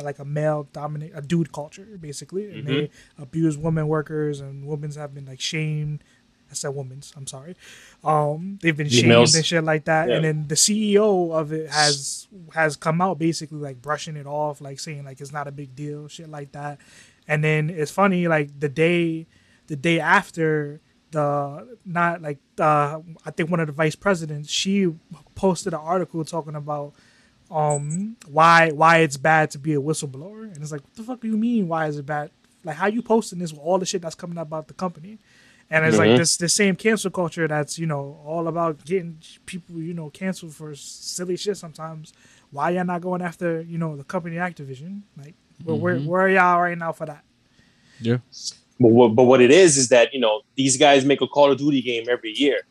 [0.01, 3.21] like a male dominant a dude culture basically, and they Mm-hmm.
[3.21, 6.03] abuse women workers and women's have been like shamed.
[6.51, 7.13] I said women's.
[7.15, 7.55] I'm sorry.
[8.03, 10.09] Um, they've been shamed and shit like that.
[10.09, 14.59] And then the CEO of it has has come out basically like brushing it off,
[14.59, 16.79] like saying like it's not a big deal, shit like that.
[17.27, 19.27] And then it's funny, like the day
[19.67, 24.91] the day after the not like uh I think one of the vice presidents, she
[25.35, 26.93] posted an article talking about
[27.51, 30.43] um why why it's bad to be a whistleblower.
[30.43, 32.31] And it's like, what the fuck do you mean why is it bad?
[32.63, 35.17] Like how you posting this with all the shit that's coming up about the company?
[35.71, 36.17] And it's like Mhm.
[36.17, 40.53] this the same cancel culture that's, you know, all about getting people, you know, canceled
[40.55, 42.11] for silly shit sometimes.
[42.51, 45.01] Why y'all not going after, you know, the company Activision?
[45.17, 46.05] Like where where, Mhm.
[46.05, 47.23] where are y'all right now for that?
[48.01, 48.17] Yeah.
[48.79, 51.51] But what, but what it is is that you know these guys make a Call
[51.51, 52.61] of Duty game every year.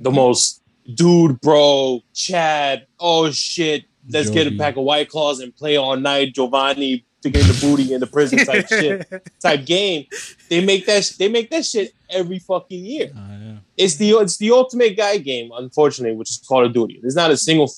[0.00, 0.62] The most
[0.94, 2.86] dude, bro, Chad.
[3.00, 6.34] Oh shit, let's get a pack of White Claws and play all night.
[6.34, 10.06] Giovanni to get the booty in the prison type shit type game.
[10.48, 13.10] They make that sh- they make that shit every fucking year.
[13.16, 13.56] Ah, yeah.
[13.76, 16.98] It's the it's the ultimate guy game, unfortunately, which is Call of Duty.
[17.00, 17.70] There's not a single.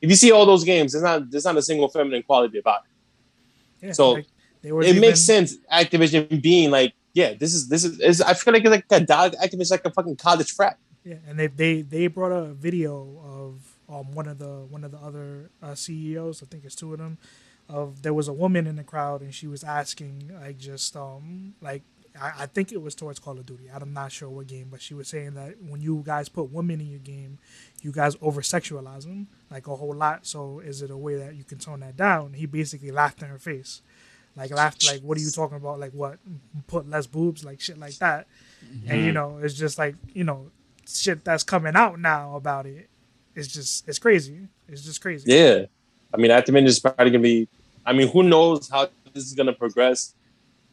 [0.00, 2.82] If you see all those games, there's not there's not a single feminine quality about
[2.84, 3.86] it.
[3.86, 4.26] Yeah, So, like,
[4.62, 5.56] it even- makes sense.
[5.72, 7.98] Activision being like, yeah, this is this is.
[8.00, 9.34] is I feel like it's like a dog.
[9.42, 10.78] Activision like a fucking college frat.
[11.04, 14.90] Yeah, and they they they brought a video of um one of the one of
[14.90, 16.42] the other uh, CEOs.
[16.42, 17.18] I think it's two of them.
[17.68, 21.54] Of there was a woman in the crowd and she was asking like just um
[21.60, 21.82] like
[22.20, 23.70] I, I think it was towards Call of Duty.
[23.72, 26.80] I'm not sure what game, but she was saying that when you guys put women
[26.80, 27.38] in your game,
[27.82, 30.26] you guys over sexualize them like a whole lot.
[30.26, 32.32] So is it a way that you can tone that down?
[32.32, 33.82] He basically laughed in her face,
[34.36, 35.78] like laughed like what are you talking about?
[35.78, 36.18] Like what
[36.66, 38.26] put less boobs like shit like that.
[38.88, 40.50] And you know it's just like you know
[40.86, 42.87] shit that's coming out now about it.
[43.38, 44.36] It's just it's crazy.
[44.68, 45.24] It's just crazy.
[45.32, 45.66] Yeah,
[46.12, 47.48] I mean, Activision is probably gonna be.
[47.86, 50.14] I mean, who knows how this is gonna progress?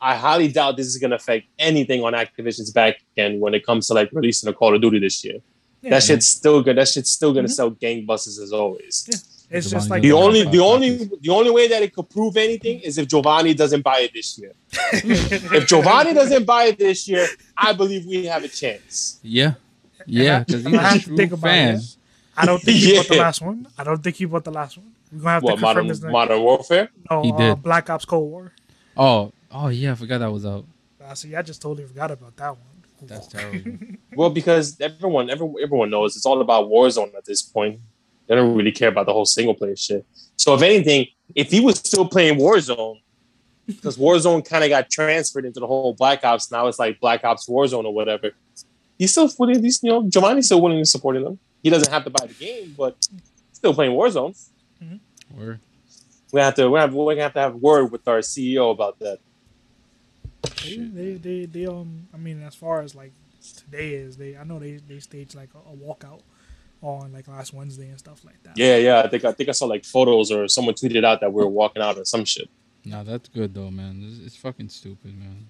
[0.01, 3.87] I highly doubt this is gonna affect anything on Activision's back end when it comes
[3.87, 5.37] to like releasing a Call of Duty this year.
[5.81, 5.91] Yeah.
[5.91, 6.75] That shit's still good.
[6.77, 7.51] That shit's still gonna Mhm.
[7.59, 9.05] sell gangbusters as always.
[9.09, 9.17] Yeah.
[9.57, 11.19] It's just like The only the only copies.
[11.21, 14.39] the only way that it could prove anything is if Giovanni doesn't buy it this
[14.39, 14.53] year.
[14.91, 19.19] if Giovanni doesn't buy it this year, I believe we have a chance.
[19.21, 19.53] Yeah,
[20.07, 21.75] yeah, because and he's have a to true think about fan.
[21.75, 21.95] it.
[22.37, 23.67] I don't think he bought the last one.
[23.77, 24.91] I don't think he bought the last one.
[25.11, 26.01] We're gonna have What to confirm modern this.
[26.01, 26.89] next- modern warfare?
[27.09, 27.63] No, He uh, did.
[27.63, 28.51] Black Ops Cold War.
[28.97, 30.65] Oh, oh yeah, I forgot that was out.
[31.03, 32.59] Uh, see, I just totally forgot about that one.
[33.03, 33.71] That's terrible.
[34.15, 37.81] Well, because everyone everyone everyone knows it's all about Warzone at this point.
[38.27, 40.05] They don't really care about the whole single player shit.
[40.37, 43.01] So if anything, if he was still playing Warzone,
[43.67, 47.25] because Warzone kind of got transferred into the whole Black Ops, now it's like Black
[47.25, 48.31] Ops Warzone or whatever.
[48.97, 49.61] He's still willing.
[49.61, 51.37] He's you know Giovanni's still willing to support them.
[51.65, 52.95] He doesn't have to buy the game, but
[53.51, 54.37] still playing Warzone.
[55.35, 55.59] Word.
[56.31, 59.17] We have to we have we have to have word with our CEO about that.
[60.63, 63.13] They, they, they, they, um, I mean, as far as like
[63.57, 66.21] today is, they, I know they, they staged like a, a walkout
[66.83, 68.55] on like last Wednesday and stuff like that.
[68.55, 69.01] Yeah, yeah.
[69.01, 71.49] I think I think I saw like photos or someone tweeted out that we were
[71.49, 72.47] walking out or some shit.
[72.83, 74.03] Nah, that's good though, man.
[74.07, 75.47] It's, it's fucking stupid, man.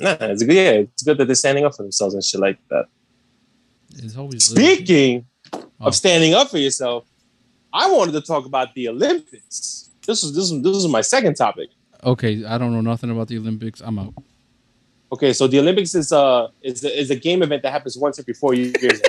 [0.00, 0.54] Nah, it's good.
[0.54, 2.88] Yeah, it's good that they're standing up for themselves and shit like that.
[3.94, 5.24] It's always Speaking.
[5.80, 7.04] Of standing up for yourself,
[7.72, 9.90] I wanted to talk about the Olympics.
[10.06, 11.70] This is this is this is my second topic.
[12.04, 13.80] Okay, I don't know nothing about the Olympics.
[13.80, 14.14] I'm out.
[15.12, 18.18] Okay, so the Olympics is uh is a, is a game event that happens once
[18.18, 19.00] every four years.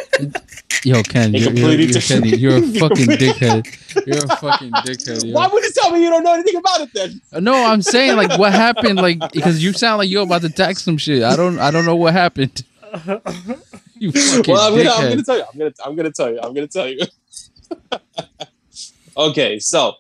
[0.84, 2.02] Yo, Ken, you're, you're, you're.
[2.02, 4.06] Kenny, you're a fucking dickhead.
[4.06, 5.26] You're a fucking dickhead.
[5.26, 5.34] yo.
[5.34, 7.44] Why would you tell me you don't know anything about it then?
[7.44, 10.84] No, I'm saying like what happened, like because you sound like you're about to tax
[10.84, 11.24] some shit.
[11.24, 12.64] I don't, I don't know what happened.
[14.00, 15.44] You fucking Well, I'm gonna, I'm gonna tell you.
[15.52, 16.40] I'm gonna I'm gonna tell you.
[16.42, 17.00] I'm gonna tell you.
[19.18, 19.94] okay, so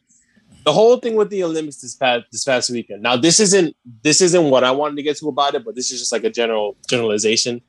[0.63, 3.01] the whole thing with the Olympics this past this past weekend.
[3.01, 5.91] Now, this isn't this isn't what I wanted to get to about it, but this
[5.91, 7.61] is just like a general generalization.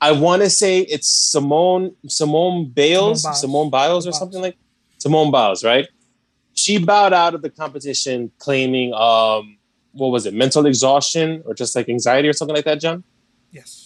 [0.00, 3.40] I want to say it's Simone Simone Bales, Simone Biles.
[3.40, 4.18] Simone Biles, or Biles.
[4.18, 4.56] something like
[4.98, 5.86] Simone Biles, right?
[6.54, 9.58] She bowed out of the competition, claiming um,
[9.92, 13.04] what was it, mental exhaustion or just like anxiety or something like that, John?
[13.50, 13.83] Yes.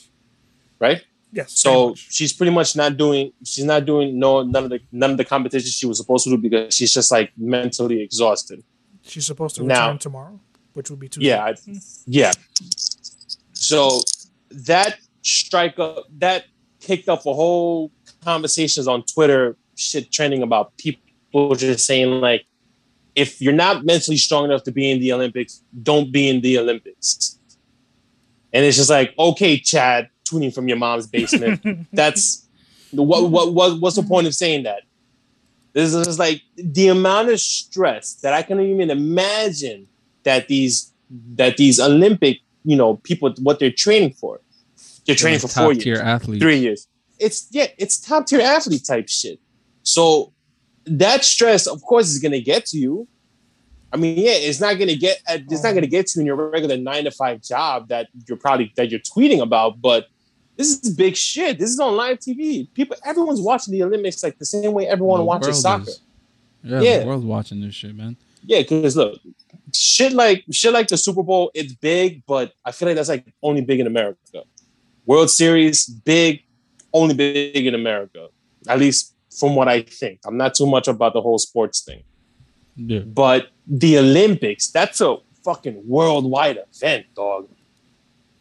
[0.78, 1.02] Right?
[1.32, 1.52] Yes.
[1.52, 3.32] So she's pretty much not doing.
[3.44, 6.30] She's not doing no none of the none of the competitions she was supposed to
[6.30, 8.62] do because she's just like mentally exhausted.
[9.02, 10.40] she's supposed to now- return tomorrow,
[10.72, 11.28] which would be Tuesday.
[11.28, 11.54] Yeah, I,
[12.06, 12.32] yeah.
[13.52, 14.00] So
[14.50, 16.44] that strike up that
[16.80, 17.92] kicked up a whole
[18.24, 22.46] conversations on Twitter, shit trending about people just saying like,
[23.14, 26.58] if you're not mentally strong enough to be in the Olympics, don't be in the
[26.58, 27.38] Olympics.
[28.52, 31.86] And it's just like, okay, Chad, tuning from your mom's basement.
[31.92, 32.46] that's
[32.90, 34.82] what what what what's the point of saying that?
[35.72, 39.86] This is like the amount of stress that I can even imagine
[40.24, 40.92] that these
[41.34, 44.40] that these Olympic, you know, people what they're training for.
[45.06, 46.40] They're training for top four tier years, athlete.
[46.42, 46.88] three years.
[47.18, 49.40] It's yeah, it's top tier athlete type shit.
[49.82, 50.32] So
[50.84, 53.08] that stress, of course, is gonna get to you.
[53.92, 55.74] I mean, yeah, it's not gonna get it's not oh.
[55.74, 58.90] gonna get to you in your regular nine to five job that you're probably that
[58.90, 60.08] you're tweeting about, but
[60.58, 61.58] this is big shit.
[61.58, 62.68] This is on live TV.
[62.74, 65.88] People, everyone's watching the Olympics like the same way everyone The watches soccer.
[65.88, 66.00] is.
[66.62, 66.98] Yeah, Yeah.
[66.98, 68.16] the world's watching this shit, man.
[68.44, 69.18] Yeah, because look,
[69.72, 73.24] shit like shit like the Super Bowl, it's big, but I feel like that's like
[73.42, 74.42] only big in America.
[75.06, 76.42] World Series, big,
[76.92, 78.28] only big in America.
[78.66, 80.20] At least from what I think.
[80.26, 82.02] I'm not too much about the whole sports thing.
[82.76, 83.00] Yeah.
[83.00, 87.48] But the Olympics, that's a fucking worldwide event, dog.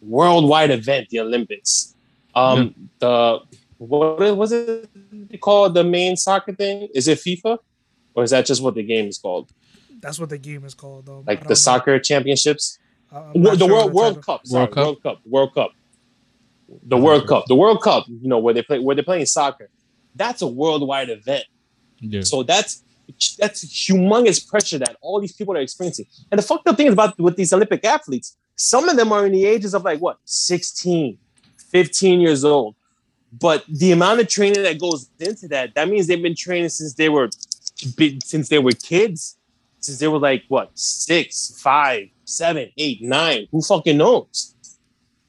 [0.01, 1.93] Worldwide event, the Olympics.
[2.37, 3.39] Um the
[3.77, 4.89] what was it
[5.41, 6.87] called the main soccer thing?
[6.93, 7.57] Is it FIFA?
[8.15, 9.51] Or is that just what the game is called?
[9.99, 11.23] That's what the game is called, though.
[11.27, 11.55] Like the know.
[11.55, 12.79] soccer championships,
[13.11, 14.23] I- I'm Wo- not the sure World World title.
[14.37, 14.83] Cup, sorry, World Cup?
[14.83, 15.71] World Cup, World Cup,
[16.93, 18.07] the World Cup, the World Cup.
[18.07, 19.69] You know where they play, where they're playing soccer.
[20.15, 21.45] That's a worldwide event.
[21.99, 22.21] Yeah.
[22.21, 22.83] So that's
[23.37, 26.05] that's humongous pressure that all these people are experiencing.
[26.31, 29.25] And the fucked up thing is about with these Olympic athletes, some of them are
[29.25, 31.17] in the ages of like what 16,
[31.69, 32.75] 15 years old.
[33.31, 36.93] But the amount of training that goes into that, that means they've been training since
[36.93, 37.29] they were
[38.23, 39.37] since they were kids,
[39.79, 43.47] since they were like what six, five, seven, eight, nine.
[43.51, 44.55] Who fucking knows?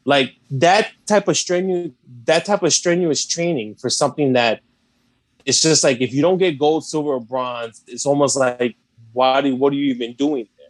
[0.05, 1.91] Like that type of strenuous
[2.24, 4.61] that type of strenuous training for something that
[5.45, 8.76] it's just like if you don't get gold, silver, or bronze, it's almost like
[9.12, 10.68] why do what are you even doing there?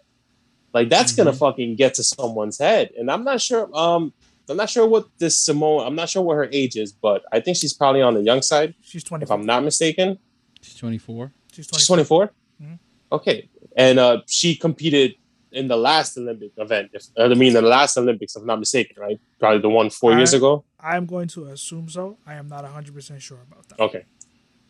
[0.72, 2.90] Like that's gonna fucking get to someone's head.
[2.98, 3.68] And I'm not sure.
[3.76, 4.12] Um,
[4.52, 5.86] I'm not sure what this Simone.
[5.86, 8.42] I'm not sure what her age is, but I think she's probably on the young
[8.42, 9.24] side, She's 24.
[9.24, 10.18] if I'm not mistaken.
[10.62, 11.32] She's 24.
[11.52, 12.30] She's She's 24.
[12.60, 12.66] 24.
[12.66, 12.78] Mhm.
[13.12, 15.14] Okay, and uh, she competed
[15.52, 16.90] in the last Olympic event.
[16.92, 19.18] If, I mean, the last Olympics, if I'm not mistaken, right?
[19.40, 20.64] Probably the one four years ago.
[20.78, 22.18] I'm going to assume so.
[22.26, 23.80] I am not 100% sure about that.
[23.80, 24.04] Okay.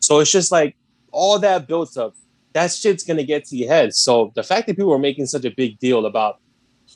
[0.01, 0.77] So it's just like
[1.11, 2.15] all that built up.
[2.55, 3.95] that shit's gonna get to your head.
[3.95, 6.39] So the fact that people are making such a big deal about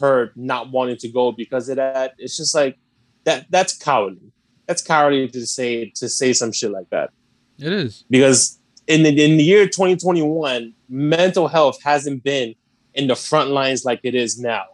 [0.00, 2.78] her not wanting to go because of that, it's just like
[3.24, 3.46] that.
[3.50, 4.32] That's cowardly.
[4.66, 7.10] That's cowardly to say to say some shit like that.
[7.58, 8.04] It is.
[8.10, 12.54] Because in the, in the year 2021, mental health hasn't been
[12.94, 14.64] in the front lines like it is now,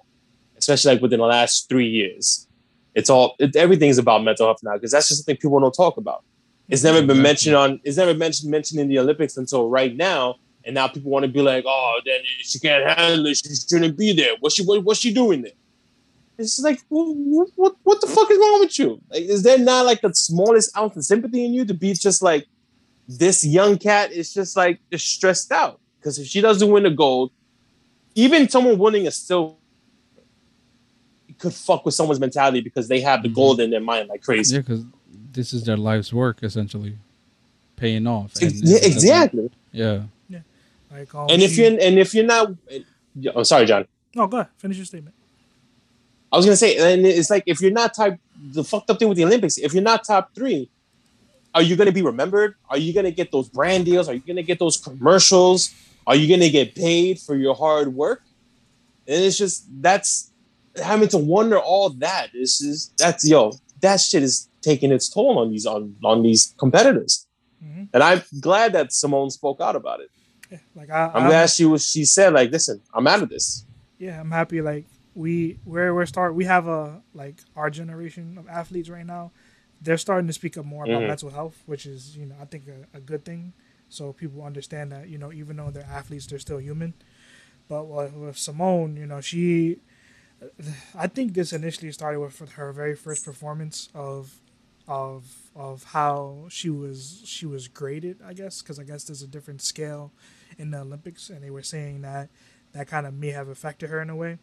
[0.56, 2.46] especially like within the last three years.
[2.94, 5.96] It's all it, everything's about mental health now because that's just something people don't talk
[5.98, 6.24] about.
[6.68, 7.80] It's never been mentioned on.
[7.84, 10.36] It's never mentioned mentioned in the Olympics until right now,
[10.68, 13.38] and now people want to be like, "Oh, then she can't handle it.
[13.38, 14.34] She shouldn't be there.
[14.40, 14.64] What's she?
[14.64, 15.52] What, what's she doing there?"
[16.36, 19.00] It's like, what, what, what the fuck is wrong with you?
[19.10, 22.22] Like, is there not like the smallest ounce of sympathy in you to be just
[22.22, 22.46] like,
[23.08, 26.90] this young cat is just like just stressed out because if she doesn't win the
[26.90, 27.32] gold,
[28.14, 29.56] even someone winning a silver
[31.38, 33.34] could fuck with someone's mentality because they have the Mhm.
[33.34, 34.54] gold in their mind like crazy.
[34.56, 34.84] Yeah, because
[35.32, 36.98] this is their life's work essentially,
[37.76, 38.40] paying off.
[38.40, 39.50] And yeah, exactly.
[39.72, 40.02] Yeah.
[40.90, 42.52] Like, um, And if she- you're and if you're not,
[43.34, 43.86] I'm sorry, John.
[44.14, 45.14] no, go ahead, finish your statement.
[46.32, 48.14] I was gonna say, and it's like if you're not top,
[48.52, 50.70] the fucked up thing with the Olympics, if you're not top three,
[51.54, 52.54] are you gonna be remembered?
[52.68, 54.08] Are you gonna get those brand deals?
[54.08, 55.70] Are you gonna get those commercials?
[56.06, 58.22] Are you gonna get paid for your hard work?
[59.06, 60.30] And it's just that's
[60.82, 62.28] having to wonder all that.
[62.32, 66.54] This is that's yo, that shit is taking its toll on these on on these
[66.58, 67.26] competitors.
[67.64, 67.88] Mhm.
[67.94, 70.10] And I'm glad that Simone spoke out about it.
[70.50, 73.28] Yeah, like I, I'm I'm- glad she was she said like, listen, I'm out of
[73.28, 73.64] this.
[73.98, 74.60] yeah, I'm happy.
[74.62, 76.34] Like we, we're we're start.
[76.34, 79.32] We have a like our generation of athletes right now.
[79.80, 81.08] They're starting to speak up more about Mhm.
[81.08, 83.52] mental health, which is you know I think a, a good thing.
[83.90, 86.94] So people understand that you know even though they're athletes, they're still human.
[87.68, 89.78] But with, with Simone, you know she,
[90.94, 94.34] I think this initially started with her very first performance of,
[94.86, 98.20] of of how she was she was graded.
[98.24, 100.12] I guess because I guess there's a different scale
[100.56, 102.30] in the Olympics, and they were saying that
[102.72, 104.38] that kind of may have affected her in a way.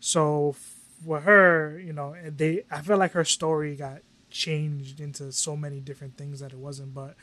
[0.00, 0.56] So
[1.04, 4.00] for her, you know, they I feel like her story got
[4.30, 6.92] changed into so many different things that it wasn't.
[6.92, 7.14] But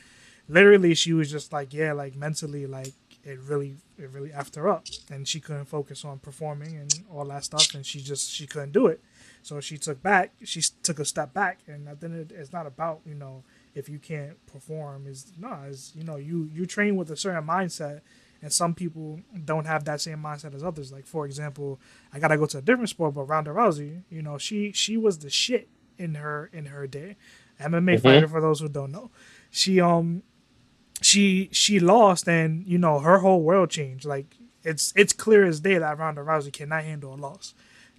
[0.47, 2.93] literally, she was just like, yeah, like mentally, like
[3.25, 7.25] it really, it really effed her up, and she couldn't focus on performing and all
[7.25, 9.01] that stuff, and she just she couldn't do it.
[9.45, 13.01] So she took back, she took a step back, and then it, it's not about
[13.05, 13.43] you know
[13.75, 17.45] if you can't perform is no, is you know you you train with a certain
[17.45, 18.01] mindset
[18.41, 20.91] and some people don't have that same mindset as others.
[20.91, 21.79] Like for example,
[22.11, 25.19] I gotta go to a different sport, but Ronda Rousey, you know, she she was
[25.19, 25.67] the shit
[25.99, 27.15] in her in her day.
[27.59, 28.01] MMA Mhm.
[28.01, 29.11] fighter for those who don't know.
[29.51, 30.23] She um
[31.01, 34.05] she she lost and you know her whole world changed.
[34.05, 37.53] Like it's it's clear as day that Ronda Rousey cannot handle a loss.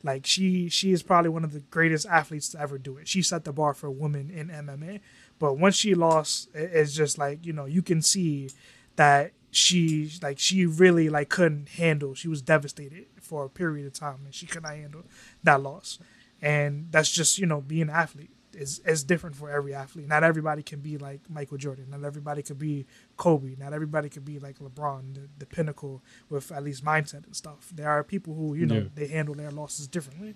[0.07, 3.09] Like she she is probably one of the greatest athletes to ever do it.
[3.09, 5.01] She set the bar for women in MMA.
[5.41, 8.51] But once she lost, it's just like you know you can see
[8.95, 12.15] that she like she really like couldn't handle.
[12.15, 15.03] She was devastated for a period of time, and she could not handle
[15.43, 15.99] that loss.
[16.41, 20.09] And that's just you know being an athlete is is different for every athlete.
[20.09, 21.87] Not everybody can be like Michael Jordan.
[21.91, 22.87] Not everybody could be
[23.17, 23.55] Kobe.
[23.59, 27.71] Not everybody could be like LeBron, the, the pinnacle with at least mindset and stuff.
[27.75, 28.89] There are people who you know Yeah.
[28.95, 30.35] they handle their losses differently.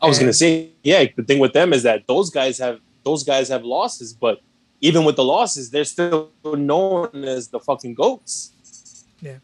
[0.00, 3.22] I was gonna say, yeah, the thing with them is that those guys have those
[3.24, 4.40] guys have losses, but
[4.80, 8.52] even with the losses, they're still known as the fucking goats.
[9.20, 9.38] Yeah.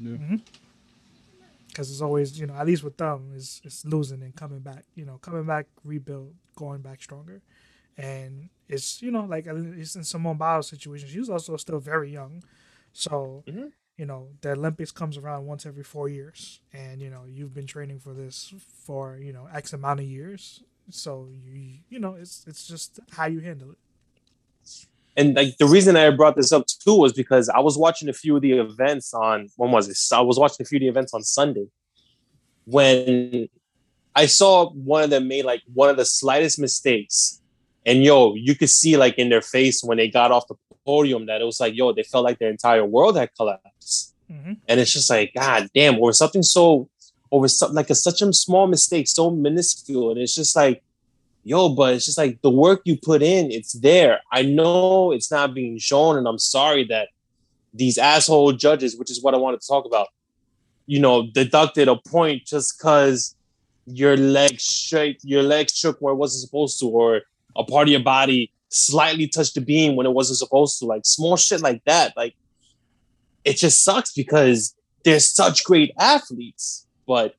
[0.00, 0.36] Mm-hmm.
[1.74, 4.84] Because it's always you know at least with them is it's losing and coming back
[4.94, 7.42] you know coming back rebuild going back stronger.
[7.98, 12.10] And it's you know like it's in Simone Biles situation she was also still very
[12.12, 12.44] young.
[12.92, 13.72] So Mhm.
[13.96, 16.60] you know the Olympics comes around once every four years.
[16.72, 18.54] And you know you've been training for this
[18.86, 20.62] for you know X amount of years.
[20.90, 23.78] So you you know it's it's just how you handle it
[25.16, 28.12] And like the reason I brought this up too was because I was watching a
[28.12, 29.96] few of the events on when was it?
[30.14, 31.66] I was watching a few of the events on Sunday
[32.64, 33.48] when
[34.14, 37.40] I saw one of them made like one of the slightest mistakes.
[37.86, 40.54] And yo, you could see like in their face when they got off the
[40.84, 44.14] podium that it was like, yo, they felt like their entire world had collapsed.
[44.30, 44.52] mm-hmm.
[44.68, 46.88] and it's just like god damn or something so
[47.30, 50.82] over something like a such a small mistake so minuscule and it's just like
[51.44, 55.30] yo but it's just like the work you put in it's there i know it's
[55.30, 57.08] not being shown and i'm sorry that
[57.72, 60.08] these asshole judges which is what i wanted to talk about
[60.86, 63.36] you know deducted a point just because
[63.86, 67.22] your leg shook your leg shook where it wasn't supposed to or
[67.56, 71.04] a part of your body slightly touched the beam when it wasn't supposed to like
[71.04, 72.34] small shit like that like
[73.44, 74.74] it just sucks because
[75.04, 77.34] they're such great athletes, but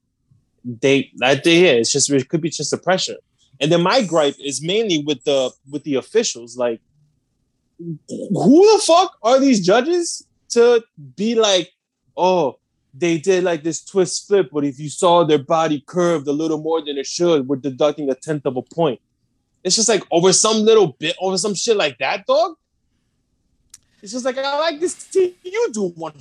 [0.64, 3.18] they that they yeah, it's just it could be just the pressure.
[3.62, 6.58] And then my gripe is mainly with the with the officials.
[6.58, 6.82] Like,
[7.80, 7.98] who
[8.74, 10.84] the fuck are these judges to
[11.16, 11.72] be like,
[12.18, 12.60] oh,
[12.98, 16.58] they did like this twist flip, but if you saw their body curved a little
[16.58, 19.02] more than it should, we're deducting a tenth of a point.
[19.64, 22.56] It's just like over some little bit, over some shit like that, dog.
[24.02, 25.34] It's just like I like this team.
[25.44, 26.14] You do one,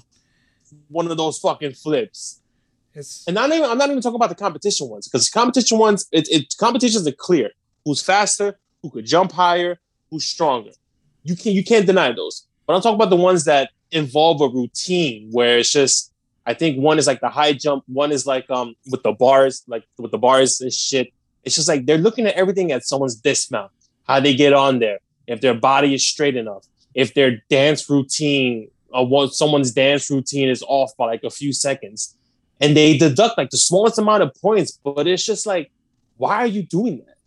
[0.89, 2.41] one of those fucking flips.
[2.95, 6.07] It's And not even, I'm not even talking about the competition ones because competition ones,
[6.12, 7.51] it, it competitions are clear.
[7.84, 8.59] Who's faster?
[8.82, 9.78] Who could jump higher?
[10.11, 10.70] Who's stronger?
[11.22, 12.47] You can you can't deny those.
[12.66, 16.12] But I'm talking about the ones that involve a routine where it's just
[16.47, 19.64] I think one is like the high jump, one is like um with the bars,
[19.66, 21.09] like with the bars and shit.
[21.42, 23.72] It's just like they're looking at everything at someone's dismount,
[24.07, 26.64] how they get on there, if their body is straight enough,
[26.95, 32.14] if their dance routine what someone's dance routine is off by like a few seconds
[32.64, 35.70] and they deduct like the smallest amount of points, but it's just like,
[36.16, 37.18] why are you doing that?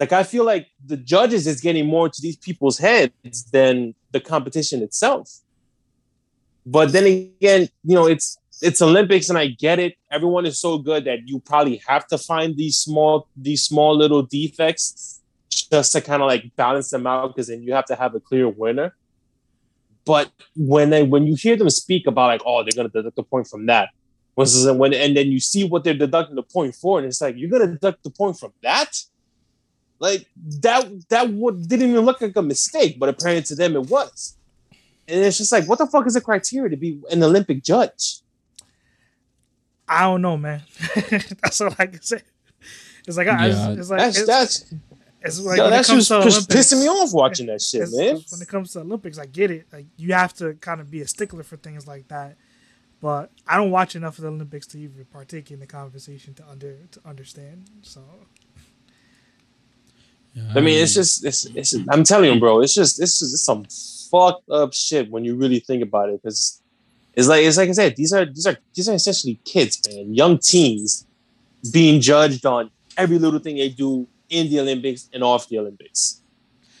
[0.00, 4.20] Like I feel like the judges is getting more to these people's heads than the
[4.20, 5.30] competition itself.
[6.64, 9.96] But then again, you know, it's it's Olympics and I get it.
[10.10, 14.22] Everyone is so good that you probably have to find these small these small little
[14.22, 15.20] defects
[15.50, 18.20] just to kind of like balance them out because then you have to have a
[18.20, 18.96] clear winner.
[20.06, 23.22] But when they when you hear them speak about like, oh, they're gonna deduct a
[23.22, 23.90] point from that,
[24.36, 27.36] was when and then you see what they're deducting the point for, and it's like
[27.36, 29.02] you're gonna deduct the point from that.
[29.98, 30.26] Like
[30.60, 34.36] that that would didn't even look like a mistake, but apparently to them it was.
[35.08, 38.20] And it's just like, what the fuck is the criteria to be an Olympic judge?
[39.88, 40.62] I don't know, man.
[41.42, 42.22] that's all I can say.
[43.06, 43.70] It's like I, Yeah.
[43.70, 44.74] it's, it's like That's it's, that's
[45.22, 47.60] it's like yo, when it that's comes just to Olympics, pissing me off watching that
[47.60, 48.22] shit, man.
[48.30, 49.66] When it comes to Olympics, I get it.
[49.72, 52.36] Like you have to kind of be a stickler for things like that.
[53.00, 56.44] But I don't watch enough of the Olympics to even partake in the conversation to
[56.48, 57.70] under to understand.
[57.82, 58.02] So
[60.54, 63.64] I mean, it's just it's, it's I'm telling you, bro, it's just this is some
[64.10, 66.22] fucked up shit when you really think about it.
[66.22, 66.62] Because
[67.14, 70.14] it's like it's like I said, these are these are these are essentially kids, man,
[70.14, 71.06] young teens
[71.72, 76.22] being judged on every little thing they do in the Olympics and off the Olympics.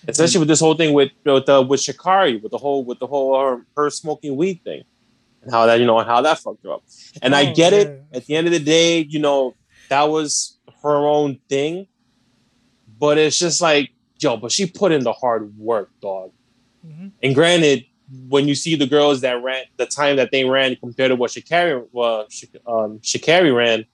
[0.06, 3.06] Especially with this whole thing with with, uh, with Sha'Carri, with the whole with the
[3.06, 4.84] whole her, her smoking weed thing,
[5.42, 6.82] and how that you know and how that fucked her up.
[7.22, 8.02] And I Oh, get it.
[8.12, 9.54] At the end of the day, you know
[9.88, 11.86] that was her own thing,
[12.98, 16.30] but it's just like yo, but she put in the hard work, dog.
[16.86, 17.12] mhm.
[17.22, 17.84] And granted,
[18.28, 21.30] when you see the girls that ran the time that they ran compared to what
[21.30, 23.86] Sha'Carri, uh, Shik- um, Sha'Carri ran,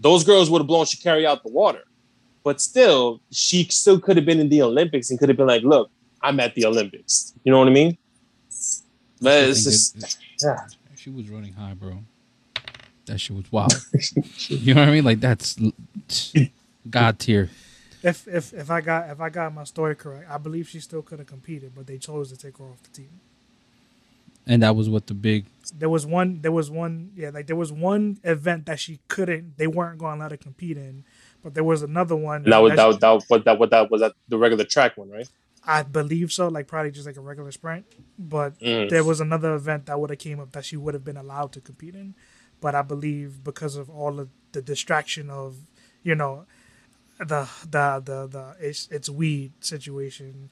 [0.00, 1.82] those girls would have blown Sha'Carri out the water.
[2.44, 5.62] But still, she still could have been in the Olympics and could have been like,
[5.62, 5.90] "Look,
[6.22, 7.96] I'm at the Olympics." You know what I mean?
[9.20, 10.66] But it's just, yeah.
[10.96, 12.00] she was running high, bro.
[13.06, 13.74] That shit was wild.
[14.48, 15.04] you know what I mean?
[15.04, 15.72] Like that's l-
[16.90, 17.50] god tier.
[18.02, 21.02] if if if I got if I got my story correct, I believe she still
[21.02, 23.20] could have competed, but they chose to take her off the team.
[24.46, 26.40] And that was what the big There was one.
[26.42, 27.12] There was one.
[27.16, 29.56] Yeah, like there was one event that she couldn't.
[29.56, 31.04] They weren't going to let her compete in,
[31.44, 32.42] but there was another one.
[32.44, 34.64] And that was that that, she- that, what that what that was that the regular
[34.64, 35.28] track one, right?
[35.64, 36.48] I believe so.
[36.48, 37.86] Like probably just like a regular sprint,
[38.18, 38.90] but Mm.
[38.90, 41.52] there was another event that would have came up that she would have been allowed
[41.52, 42.14] to compete in,
[42.60, 45.56] but I believe because of all of the distraction of
[46.02, 46.46] you know
[47.18, 50.50] the the the the it's it's weed situation,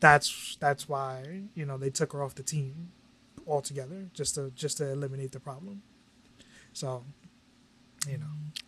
[0.00, 2.90] that's that's why you know they took her off the team
[3.46, 5.82] altogether just to just to eliminate the problem.
[6.74, 7.04] So,
[8.08, 8.26] you know,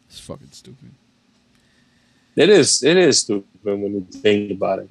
[0.09, 0.93] it's fucking stupid.
[2.37, 4.91] It is it is stupid when you think about it.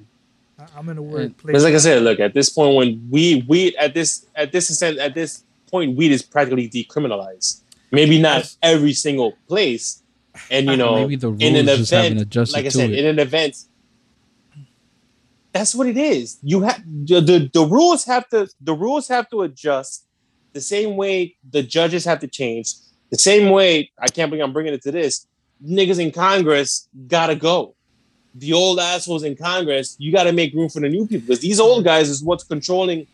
[0.76, 1.46] I'm in a weird place.
[1.46, 4.70] Because like I said, look at this point when we weed at this at this
[4.70, 7.62] extent at this point weed is practically decriminalized.
[7.90, 10.02] Maybe not every single place,
[10.50, 12.98] and you know Maybe the rules in an just event, adjusted like I said, it.
[12.98, 13.56] in an event,
[15.52, 16.38] that's what it is.
[16.42, 20.06] You have the, the the rules have to the rules have to adjust
[20.52, 22.74] the same way the judges have to change.
[23.10, 25.26] The same way I can't believe I'm bringing it to this.
[25.64, 27.74] Niggas in Congress gotta go.
[28.34, 31.40] The old assholes in Congress, you got to make room for the new people because
[31.40, 33.06] these old guys is what's controlling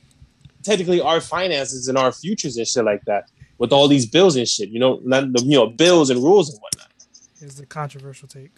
[0.63, 4.49] technically our finances and our futures and shit like that with all these bills and
[4.49, 4.71] shit.
[4.71, 6.89] You know, not the you know bills and rules and whatnot.
[7.41, 8.51] is the controversial take.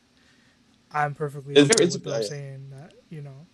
[0.93, 3.47] I'm perfectly It's okay very- with it's- them saying that you know,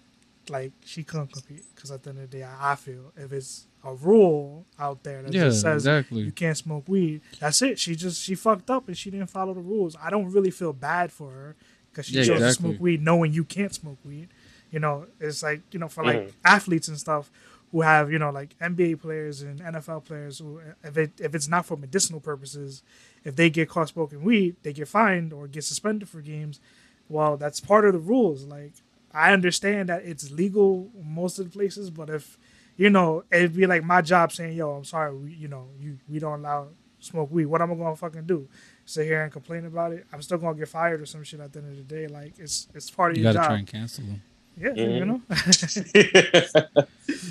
[0.51, 3.33] like she couldn't compete because at the end of the day, I I feel if
[3.33, 7.79] it's a rule out there that Yeah, just says you can't smoke weed, that's it.
[7.79, 9.97] She just she fucked up and she didn't follow the rules.
[10.03, 11.57] I don't really feel bad for her
[11.91, 14.28] because she Yeah, chose to smoke weed knowing you can't smoke weed.
[14.70, 16.32] You know, it's like you know for like Mhm.
[16.45, 17.30] athletes and stuff
[17.72, 21.49] who have you know like NBA players and NFL players who if it if it's
[21.49, 22.82] not for medicinal purposes,
[23.24, 26.61] if they get caught smoking weed, they get fined or get suspended for games.
[27.09, 28.45] Well, that's part of the rules.
[28.45, 28.72] Like
[29.12, 32.39] I understand that it's legal most of the places, but if
[32.76, 35.99] you know, it'd be like my job saying, "Yo, I'm sorry, we, you know, you
[36.09, 36.68] we don't allow
[37.01, 38.49] smoke weed." What am I gonna fucking do?
[38.89, 40.07] Sit here and complain about it?
[40.14, 42.07] I'm still gonna get fired or some shit at the end of the day.
[42.07, 43.51] Like it's it's part of You your gotta job.
[43.51, 44.22] try and cancel them.
[44.57, 45.09] Yeah, you mm-hmm.
[45.11, 45.20] know.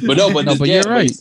[0.07, 1.11] but no, but, No, but yeah, you're right.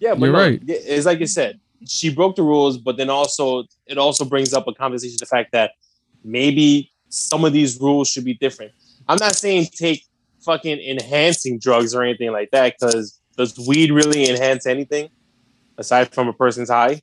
[0.00, 0.60] Yeah, but You're no, right.
[0.66, 4.66] It's like you said, she broke the rules, but then also it also brings up
[4.66, 5.70] a conversation the fact that
[6.24, 8.72] maybe some of these rules should be different.
[9.06, 10.04] I'm not saying take
[10.40, 15.10] fucking enhancing drugs or anything like that, because does weed really enhance anything
[15.78, 17.02] aside from a person's high?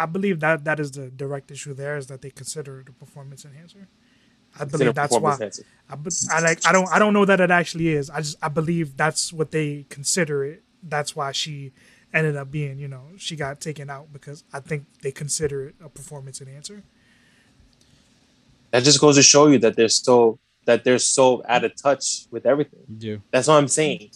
[0.00, 1.74] I believe that that is the direct issue.
[1.74, 3.88] There is that they consider it a performance enhancer.
[4.58, 5.34] I It's in a believe that's why.
[5.34, 5.64] enhancer.
[5.88, 5.96] I,
[6.30, 6.60] I like.
[6.66, 6.88] I don't.
[6.90, 8.10] I don't know that it actually is.
[8.10, 8.38] I just.
[8.42, 10.62] I believe that's what they consider it.
[10.82, 11.72] That's why she
[12.12, 12.78] ended up being.
[12.78, 16.82] You know, she got taken out because I think they consider it a performance enhancer.
[18.72, 22.26] That just goes to show you that they're so that they're so out of touch
[22.30, 22.80] with everything.
[22.98, 23.16] Yeah.
[23.32, 24.10] That's what I'm saying.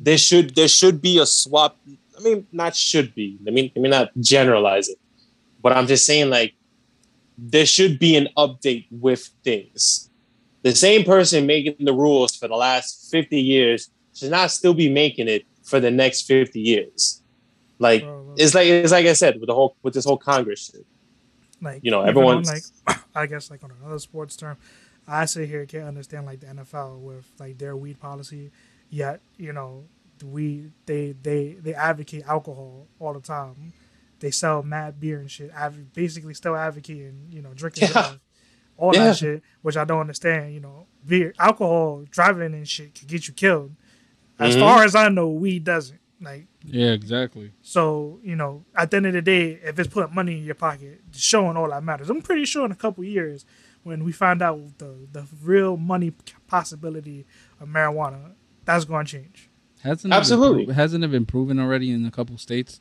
[0.00, 1.78] There should there should be a swap.
[2.18, 3.38] I mean, not should be.
[3.46, 4.98] I mean, I mean not generalize it,
[5.66, 6.54] but I'm just saying like
[7.36, 10.08] there should be an update with things.
[10.62, 14.88] The same person making the rules for the last 50 years should not still be
[14.88, 17.20] making it for the next 50 years.
[17.80, 20.70] Like Bro, it's like it's like I said with the whole with this whole Congress
[20.70, 20.86] shit.
[21.60, 22.62] like you know, everyone like
[23.16, 24.58] I guess like on another sports term,
[25.08, 28.52] I sit here can't understand like the NFL with like their weed policy.
[28.88, 29.82] Yet you know,
[30.24, 33.72] we they they they advocate alcohol all the time.
[34.20, 35.50] They sell mad beer and shit.
[35.54, 37.92] Adv- basically, still advocating you know drinking Yeah.
[37.92, 38.18] drugs,
[38.76, 39.04] all Yeah.
[39.04, 40.54] that shit, which I don't understand.
[40.54, 43.74] You know, beer, alcohol, driving and shit could get you killed.
[44.38, 44.60] As Mhm.
[44.60, 46.00] far as I know, weed doesn't.
[46.18, 47.52] Like Yeah, exactly.
[47.60, 50.54] so, you know, at the end of the day, if it's putting money in your
[50.54, 52.08] pocket, showing all that matters.
[52.08, 53.44] I'm pretty sure in a couple years,
[53.82, 56.14] when we find out the the real money
[56.46, 57.26] possibility
[57.60, 58.32] of marijuana,
[58.64, 59.50] that's going to change.
[59.82, 60.74] Hasn't it been Absolutely.
[60.74, 62.80] hasn't it been proven already in a couple states?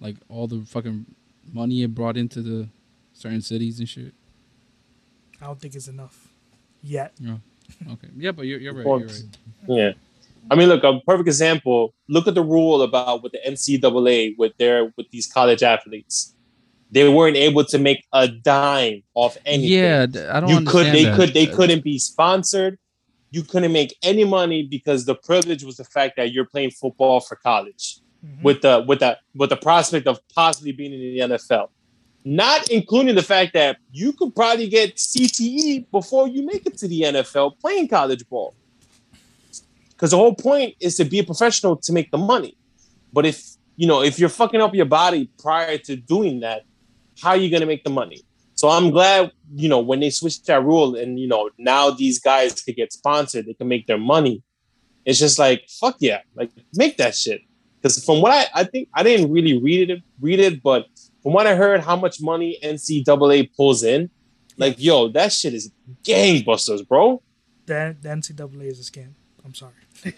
[0.00, 1.06] Like all the fucking
[1.52, 2.68] money it brought into the
[3.12, 4.14] certain cities and shit.
[5.40, 6.28] I don't think it's enough
[6.82, 7.12] yet.
[7.18, 7.36] Yeah.
[7.92, 8.08] Okay.
[8.16, 8.84] Yeah, but you're, you're right.
[8.84, 9.22] You're right.
[9.68, 9.92] Yeah.
[10.50, 11.94] I mean, look, a perfect example.
[12.08, 16.34] Look at the rule about with the NCAA with their with these college athletes.
[16.90, 19.70] They weren't able to make a dime off anything.
[19.70, 20.48] Yeah, I don't.
[20.48, 21.14] you could they that.
[21.16, 22.76] could they couldn't be sponsored.
[23.30, 27.20] You couldn't make any money because the privilege was the fact that you're playing football
[27.20, 28.42] for college Mhm.
[28.42, 31.70] with the with the with the prospect of possibly being in the NFL.
[32.24, 36.86] Not including the fact that you could probably get CTE before you make it to
[36.88, 38.54] the NFL playing college ball.
[39.90, 42.56] Because the whole point is to be a professional to make the money.
[43.12, 43.42] But if
[43.76, 46.64] you know if you're fucking up your body prior to doing that,
[47.22, 48.22] how are you gonna make the money?
[48.54, 52.18] So I'm glad, you know, when they switched that rule and you know now these
[52.18, 54.42] guys could get sponsored, they can make their money.
[55.06, 57.40] It's just like fuck yeah, like make that shit.
[57.80, 60.86] Because from what I, I think I didn't really read it, read it, but
[61.22, 64.10] from what I heard, how much money NCAA pulls in,
[64.56, 65.72] like yo, that shit is
[66.04, 67.22] gangbusters, bro.
[67.66, 69.12] The, the NCAA is a scam.
[69.44, 69.72] I'm sorry.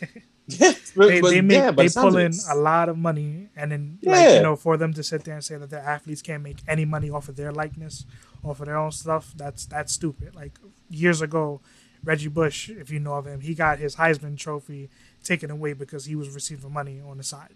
[0.48, 4.34] Yeah, but, they, make yeah, they pull in a lot of money, and then like
[4.34, 6.84] you know for them to sit there and say that their athletes can't make any
[6.84, 8.04] money off of their likeness,
[8.42, 10.34] off of their own stuff, that's that's stupid.
[10.34, 10.58] Like
[10.90, 11.60] years ago,
[12.04, 14.90] Reggie Bush, if you know of him, he got his Heisman Trophy
[15.22, 17.54] taken away because he was receiving money on the side,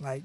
[0.00, 0.24] like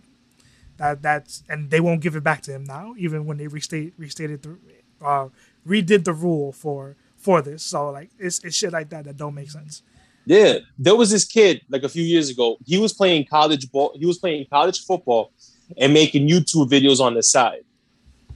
[0.78, 1.02] that.
[1.02, 4.44] That's and they won't give it back to him now, even when they restate restated
[4.44, 4.58] the
[5.06, 5.30] uh,
[5.68, 7.64] redid the rule for for this.
[7.64, 9.84] So like it's it's shit like that that don't make sense.
[10.26, 12.58] Yeah, there was this kid like a few years ago.
[12.66, 13.96] He was playing college ball.
[13.98, 15.32] He was playing college football
[15.78, 17.64] and making YouTube videos on the side.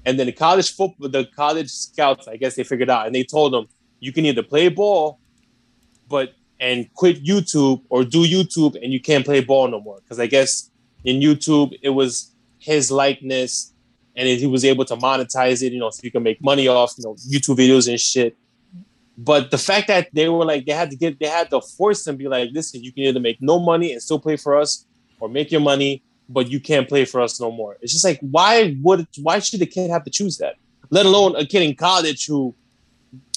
[0.05, 3.23] And then the college football, the college scouts, I guess they figured out, and they
[3.23, 3.67] told him
[3.99, 5.19] you can either play ball,
[6.09, 9.97] but and quit YouTube or do YouTube, and you can't play ball no more.
[9.97, 10.69] Because I guess
[11.03, 13.73] in YouTube it was his likeness,
[14.15, 15.73] and he was able to monetize it.
[15.73, 18.37] You know, so you can make money off you know YouTube videos and shit.
[19.17, 22.05] But the fact that they were like they had to get they had to force
[22.05, 24.85] them be like, listen, you can either make no money and still play for us,
[25.19, 27.77] or make your money, but you can't play for us no more.
[27.81, 30.55] It's just like why would why should the kid have to choose that?
[30.91, 32.53] Let alone a kid in college who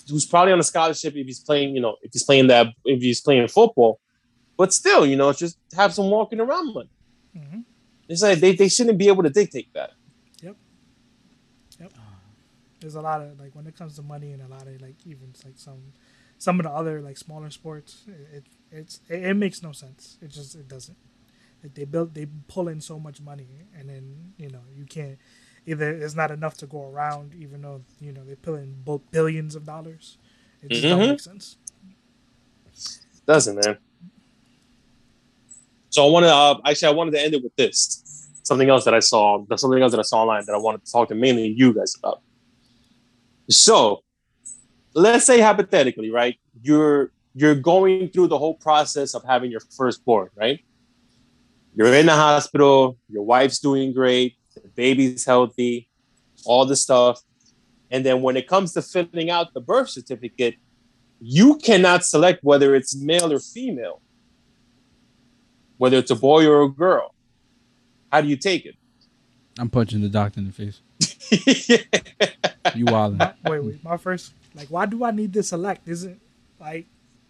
[0.08, 3.00] who's probably on a scholarship if he's playing, you know, if he's playing that if
[3.02, 4.00] he's playing football.
[4.56, 6.90] But still, you know, just have some walking around money.
[7.36, 7.60] hmm
[8.08, 9.90] It's like they, they shouldn't be able to dictate that.
[10.42, 10.56] Yep.
[11.80, 11.92] Yep.
[12.80, 14.96] There's a lot of like when it comes to money and a lot of like
[15.06, 15.92] even like some
[16.38, 20.18] some of the other like smaller sports it, it it's it, it makes no sense
[20.20, 20.98] it just it doesn't
[21.62, 23.46] like they build they pull in so much money
[23.78, 25.16] and then you know you can't
[25.66, 29.00] either it's not enough to go around even though you know they pull in both
[29.10, 30.18] billions of dollars
[30.62, 31.08] it just don't Mhm.
[31.10, 31.56] make sense
[33.26, 33.78] Doesn't man.
[35.90, 38.02] So I want to uh, actually I wanted to end it with this.
[38.42, 40.92] Something else that I saw, something else that I saw online that I wanted to
[40.92, 42.20] talk to mainly you guys about.
[43.48, 44.02] So,
[44.94, 46.36] let's say hypothetically, right?
[46.62, 50.60] You're you're going through the whole process of having your firstborn, right?
[51.74, 54.36] You're in the hospital, your wife's doing great,
[54.74, 55.88] baby's healthy,
[56.44, 57.20] all the stuff.
[57.90, 60.56] And then when it comes to filling out the birth certificate,
[61.20, 64.00] you cannot select whether it's male or female,
[65.78, 67.14] whether it's a boy or a girl.
[68.10, 68.74] How do you take it?
[69.58, 70.80] I'm punching the doctor in the face.
[72.74, 73.18] You wildin'.
[73.18, 73.84] My, wait, wait.
[73.84, 75.86] My first, like, why do I need to select?
[75.86, 76.20] Isn't
[76.58, 76.86] like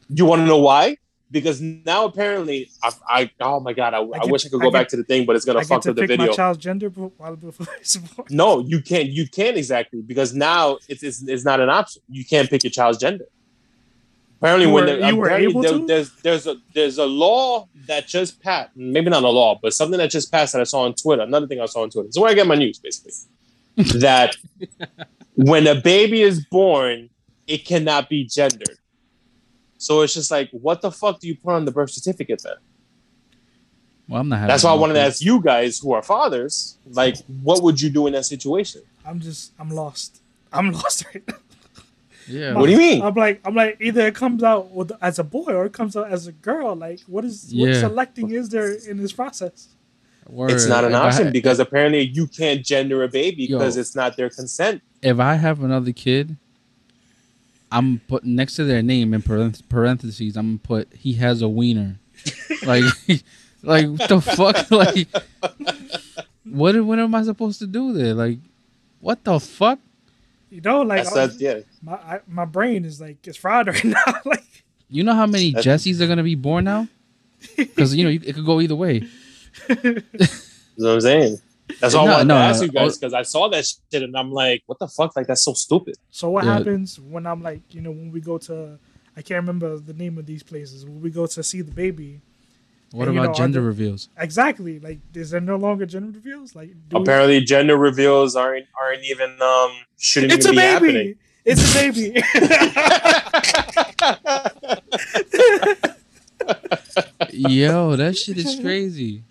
[0.09, 0.97] you want to know why?
[1.35, 4.67] Because now apparently, I, I oh my god, I, I, get- wish I could I
[4.67, 6.03] go get- back to the thing, but it's gonna I get fuck to with the
[6.07, 6.37] pick my video.
[6.37, 8.29] child's gender while before it's born?
[8.31, 9.09] No, you can't.
[9.09, 12.03] You can't exactly because now it's it's, it's not an option.
[12.09, 13.25] You can't pick your child's gender.
[14.39, 15.87] Apparently, You when were- the, you were able there- to?
[15.87, 18.71] there's there's a there's a law that just passed.
[18.77, 21.23] Maybe not a law, but something that just passed that I saw on Twitter.
[21.23, 22.07] Another thing I saw on Twitter.
[22.07, 23.13] This is where I get my news, basically.
[24.01, 24.37] that
[25.35, 27.11] when a baby is born,
[27.49, 28.79] it cannot be gendered.
[29.85, 32.55] So it's just like, what the fuck do you put on the birth certificate then?
[34.09, 34.49] Well, I'm not having.
[34.49, 37.91] That's why I wanted to ask you guys who are fathers, like, what would you
[37.91, 38.81] do in that situation?
[39.05, 40.23] I'm just, I'm lost.
[40.51, 41.35] I'm lost right now.
[42.27, 42.55] Yeah.
[42.55, 43.03] What do you mean?
[43.03, 45.95] I'm like, I'm like, either it comes out with, as a boy or it comes
[45.99, 46.75] out as a girl.
[46.75, 49.69] Like, what is what selecting is there in this process?
[50.27, 50.51] Word.
[50.51, 53.59] It's not an If option ha- because apparently you can't gender a baby Yo.
[53.59, 54.81] because it's not their consent.
[55.03, 56.39] if I have another kid,
[57.75, 60.37] I'm putting next to their name in parentheses.
[60.37, 61.99] I'm gonna put he has a wiener.
[62.67, 62.85] like,
[63.63, 64.71] like what the fuck?
[64.71, 65.09] Like,
[66.45, 66.81] what?
[66.85, 68.15] What am I supposed to do there?
[68.15, 68.39] Like,
[69.01, 69.81] what the fuck?
[70.51, 71.61] You know, like That's that, yeah.
[71.83, 74.15] my I, my brain is like it's fried right now.
[74.25, 74.45] like,
[74.89, 76.87] You know how many That's- Jessies are gonna be born now?
[77.57, 79.03] Because you know you, it could go either way.
[79.69, 81.39] That's what I'm saying.
[81.81, 84.03] That's all No, I wanted no, to ask you guys because I saw that shit
[84.03, 85.17] and I'm like, what the fuck?
[85.17, 85.97] Like, that's so stupid.
[86.11, 86.59] so what Yeah.
[86.59, 88.79] happens when I'm like, you know, when we go to,
[89.17, 90.85] I can't remember the name of these places.
[90.85, 92.21] When we go to see the baby,
[92.93, 94.09] What And, about know, gender are the- reveals?
[94.19, 94.79] exactly.
[94.79, 96.55] Like, is there no longer gender reveals?
[96.55, 100.69] Like, do we- Apparently, gender reveals aren't aren't even um shouldn't it's a be baby.
[100.73, 101.15] happening.
[101.45, 102.23] It's a baby.
[107.33, 109.23] Yo, that shit is crazy.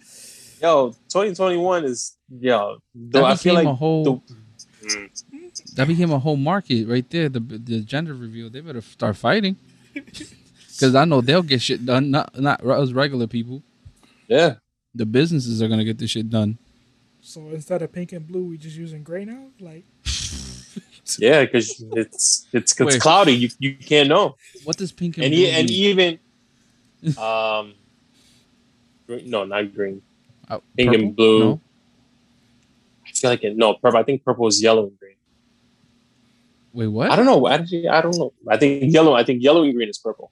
[0.61, 2.77] Yo, 2021 is yo.
[2.95, 4.03] Though That I feel became like a whole.
[4.03, 4.33] the-
[4.83, 5.75] Mm.
[5.75, 7.29] that became a whole market right there.
[7.29, 8.49] The the gender reveal.
[8.49, 9.55] They better start fighting.
[10.73, 12.09] Because I know they'll get shit done.
[12.11, 13.61] Not not us regular people.
[14.27, 14.55] yeah,
[14.95, 16.57] The businesses are gonna get this shit done.
[17.21, 19.47] so instead of pink and blue, we just using gray now.
[19.59, 19.85] Like,
[21.19, 22.99] yeah, because it's it's it's Wait.
[22.99, 23.33] cloudy.
[23.33, 24.35] You you can't know.
[24.65, 26.19] What does pink and, and blue e- and mean?
[27.03, 27.73] even um
[29.07, 30.01] green, no not green
[30.49, 31.05] Uh, pink purple?
[31.05, 31.61] and blue No?
[33.23, 35.15] I feel like it no purple i think purple is yellow and green
[36.73, 37.09] Wait, what?
[37.11, 39.89] i don't know actually i don't know i think yellow i think yellow and green
[39.89, 40.31] is purple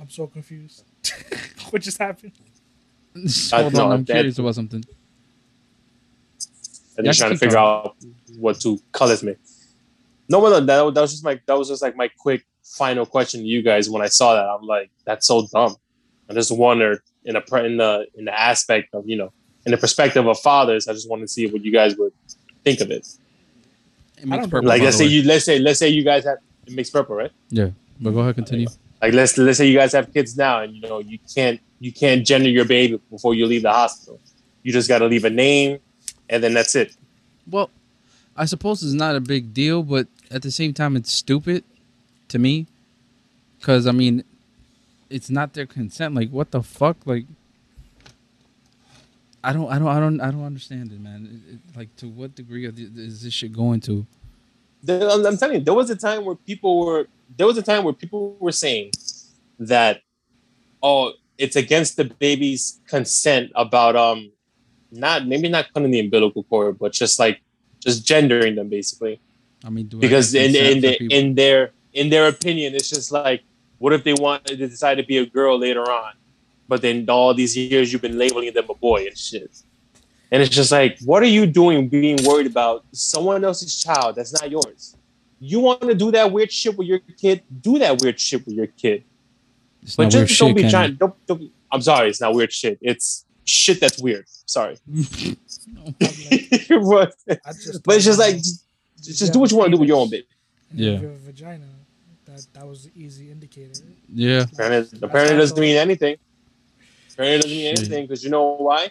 [0.00, 0.84] I'm so confused.
[1.70, 2.32] what just happened?
[3.52, 4.82] Hold no, on, I'm that- curious about something.
[6.98, 7.86] i'm Yeah, just trying to figure going.
[7.86, 7.96] out
[8.38, 9.36] what two colors mean
[10.28, 13.40] no but that, that was just my that was just like my quick final question
[13.42, 15.76] to you guys when i saw that i'm like that's so dumb
[16.28, 19.32] i just wondered in a in the in the aspect of you know
[19.66, 22.12] in the perspective of fathers i just want to see what you guys would
[22.64, 23.06] think of it
[24.18, 24.68] It makes purple.
[24.68, 25.10] like let's say way.
[25.12, 27.70] you let's say let's say you guys have it makes purple right Yeah.
[28.00, 28.66] But go ahead, continue.
[29.00, 31.92] like let's let's say you guys have kids now and you know you can't you
[31.92, 34.18] can't gender your baby before you leave the hospital
[34.62, 35.78] you just got to leave a name
[36.28, 36.94] and then that's it
[37.50, 37.70] Well,
[38.36, 41.64] I suppose it's not a big deal, but at the same time, it's stupid
[42.28, 42.66] to me.
[43.58, 44.24] Because I mean,
[45.10, 46.14] it's not their consent.
[46.14, 46.96] Like, what the fuck?
[47.04, 47.26] Like,
[49.44, 51.42] I don't, I don't, I don't, I don't understand it, man.
[51.48, 54.06] It, it, like, to what degree is this shit going to?
[54.88, 57.06] I'm, telling you there was a time where people were
[57.36, 58.90] there was a time where people were saying
[59.60, 60.00] that
[60.82, 64.32] oh it's against the baby's consent about um
[64.90, 67.40] not maybe not cutting the umbilical cord but just like
[67.78, 69.20] just gendering them basically
[69.64, 73.12] I mean, I because get in in, the, in their in their opinion, it's just
[73.12, 73.42] like,
[73.78, 76.12] what if they want to decide to be a girl later on,
[76.68, 79.62] but then all these years you've been labeling them a boy and shit,
[80.30, 84.32] and it's just like, what are you doing, being worried about someone else's child that's
[84.32, 84.96] not yours?
[85.40, 87.42] You want to do that weird shit with your kid?
[87.60, 89.04] Do that weird shit with your kid,
[89.82, 90.94] it's but just don't be shit, trying.
[90.94, 92.78] Don't, don't, I'm sorry, it's not weird shit.
[92.80, 94.24] It's shit that's weird.
[94.46, 95.36] Sorry, I'm
[96.82, 98.64] like, but I just but it's just like, just,
[98.96, 100.26] just do what you want to do with your own baby.
[100.72, 100.92] Yeah.
[100.92, 101.66] have a vagina.
[102.26, 103.72] That that was the easy indicator.
[104.08, 106.16] Yeah, Apparently, apparently it doesn't mean anything.
[107.12, 108.90] Apparently doesn't mean anything because you know why?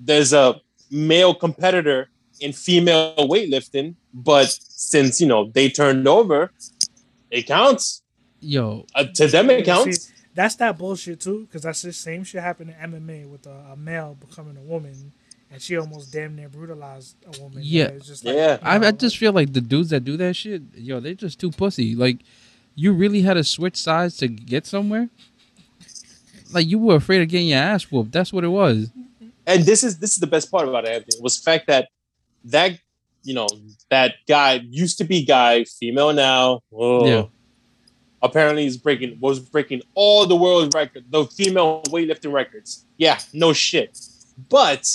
[0.00, 0.60] There's a
[0.90, 2.08] male competitor
[2.40, 6.50] in female weightlifting, but since you know they turned over,
[7.30, 8.02] it counts.
[8.40, 10.06] Yo, Uh, to them, it counts.
[10.06, 13.72] See, that's that bullshit too, because that's the same shit happened in MMA with a,
[13.72, 15.12] a male becoming a woman,
[15.50, 17.60] and she almost damn near brutalized a woman.
[17.62, 17.84] Yeah.
[17.88, 18.54] it's just like, Yeah.
[18.54, 21.14] you I, know, I just feel like the dudes that do that shit, yo, they're
[21.14, 21.94] just too pussy.
[21.94, 22.18] Like,
[22.74, 25.08] you really had to switch sides to get somewhere.
[26.52, 28.12] Like you were afraid of getting your ass whooped.
[28.12, 28.90] That's what it was.
[29.46, 31.88] and this is this is the best part about it, Anthony, was the fact that
[32.44, 32.78] that
[33.22, 33.46] you know
[33.90, 36.60] that guy used to be guy, female now.
[36.74, 37.24] Oh, Yeah.
[38.24, 42.84] Apparently, he's breaking was breaking all the world record, the female weightlifting records.
[42.96, 43.98] Yeah, no shit.
[44.48, 44.88] But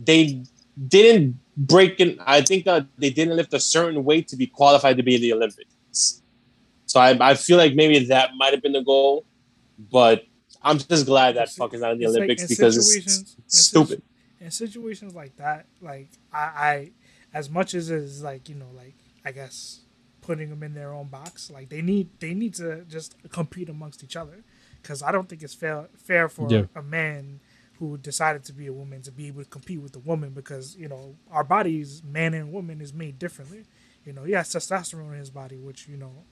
[0.00, 0.42] they
[0.88, 2.18] didn't break in.
[2.26, 5.20] I think uh, they didn't lift a certain weight to be qualified to be in
[5.20, 6.22] the Olympics.
[6.86, 9.24] So I, I feel like maybe that might have been the goal,
[9.90, 10.24] but
[10.62, 12.86] I'm just glad that It's- fucking not in the it's like Olympics in because it's,
[12.92, 14.02] situations- it's in stupid.
[14.40, 16.90] in situations like that, like I, I,
[17.34, 19.80] as much as it's like you know, like I guess
[20.20, 24.02] putting them in their own box, like they need they need to just compete amongst
[24.02, 24.42] each other,
[24.82, 26.64] because I don't think it's fair fair for Yeah.
[26.74, 27.40] a man
[27.78, 30.76] who decided to be a woman to be able to compete with a woman because
[30.76, 33.64] you know our bodies, man and woman, is made differently.
[34.04, 36.24] You know, he has testosterone in his body, which you know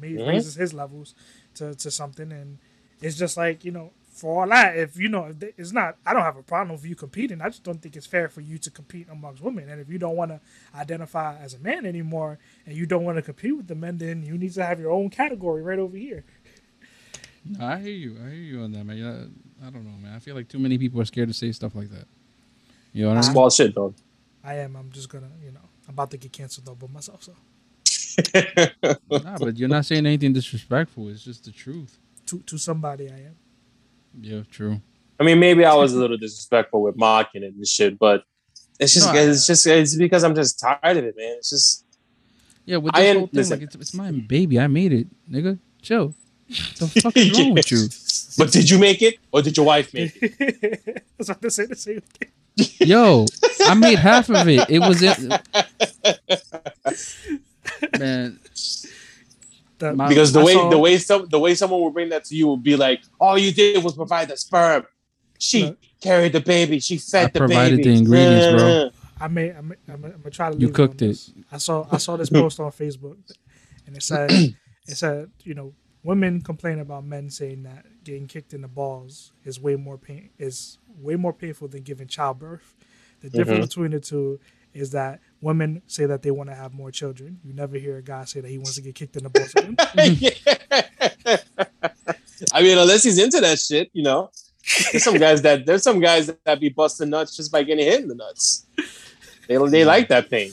[0.00, 0.28] ma- Mhm.
[0.28, 1.14] raises his levels
[1.54, 2.58] to, to something, and
[3.00, 6.12] it's just like you know for all that, if you know, if it's not, I
[6.12, 7.40] don't have a problem with you competing.
[7.40, 9.68] I just don't think it's fair for you to compete amongst women.
[9.68, 10.40] And if you don't want to
[10.76, 14.24] identify as a man anymore, and you don't want to compete with the men, then
[14.24, 16.24] you need to have your own category right over here.
[17.60, 18.16] I hear you.
[18.20, 18.96] I hear you on that, man.
[18.96, 20.14] Yeah, I don't know, man.
[20.14, 22.06] I feel like too many people are scared to say stuff like that.
[22.92, 23.34] You know what I It's mean?
[23.34, 23.94] bullshit, though.
[24.44, 24.76] I am.
[24.76, 27.22] I'm just gonna, you know, I'm about to get canceled though, but myself.
[27.22, 27.32] So
[29.10, 31.08] nah, but you're not saying anything disrespectful.
[31.08, 31.98] It's just the truth.
[32.28, 33.36] To to somebody, I am.
[34.20, 34.80] Yeah, true.
[35.20, 38.24] I mean, maybe I was a little disrespectful with mocking it and shit, but
[38.80, 41.34] it's just, No, I- it's just, it's because I'm just tired of it, man.
[41.38, 41.84] It's just,
[42.64, 43.58] Yeah, with I this am- whole thing, listen.
[43.58, 44.58] like it's, it's my baby.
[44.60, 45.58] I made it, nigga.
[45.82, 46.14] Chill.
[46.78, 47.88] The fuck is wrong with you?
[48.38, 50.34] But did you make it, or did your wife make it?
[50.96, 52.30] I was about to say the same thing.
[52.88, 53.26] Yo,
[53.66, 54.68] I made half of it.
[54.70, 55.18] It was it.
[57.98, 58.38] Man,
[59.78, 62.08] The- My- Because the I way, saw- the way some, the way someone would bring
[62.10, 64.84] that to you would be like, all you did was provide the sperm.
[65.38, 65.78] She Look.
[66.00, 66.80] carried the baby.
[66.80, 67.90] She fed I the provided baby.
[67.90, 68.90] the ingredients, bro.
[69.20, 70.56] I may, I'm, I'm, I'm gonna try to.
[70.58, 71.06] You cooked it.
[71.08, 71.32] this.
[71.52, 73.16] I saw, I saw this post on Facebook,
[73.86, 78.52] and it said, it said, you know, women complain about men saying that getting kicked
[78.54, 82.76] in the balls is way more pain, is way more painful than giving childbirth.
[83.20, 83.68] The difference Mhm.
[83.68, 84.40] between the two
[84.74, 87.38] is that women say that they want to have more children.
[87.44, 89.52] You never hear a guy say that he wants to get kicked in the balls.
[89.56, 89.76] again.
[92.52, 94.30] I mean, unless he's into that shit, you know.
[94.92, 98.02] There's some guys that there's some guys that be busting nuts just by getting hit
[98.02, 98.66] in the nuts.
[99.48, 100.52] They they like that thing.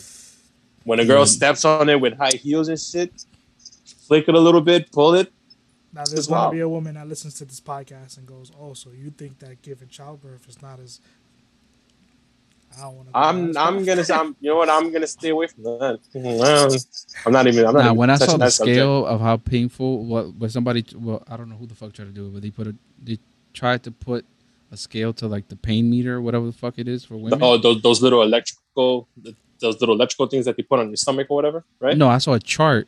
[0.84, 1.28] When a girl Mm.
[1.28, 3.12] steps on it with high heels and shit,
[4.07, 5.32] flick it a little bit, pull it.
[5.91, 6.53] Now there's gonna wild.
[6.53, 9.62] be a woman that listens to this podcast and goes, "Oh, so you think that
[9.62, 11.02] giving childbirth is not as?"
[12.78, 13.18] I don't want to.
[13.18, 16.00] I'm I'm gonna I'm you know what I'm gonna stay away from that.
[17.26, 18.76] I'm not even I'm not Now, even when I saw the that subject.
[18.76, 22.06] scale of how painful, what when somebody, well, I don't know who the fuck tried
[22.06, 23.18] to do it, but they put a, they
[23.54, 24.26] tried to put
[24.72, 27.40] a scale to like the pain meter, whatever the fuck it is for women.
[27.42, 29.08] Oh, those, those little electrical
[29.62, 31.98] those little electrical things that they put on your stomach or whatever, right?
[31.98, 32.88] No, I saw a chart.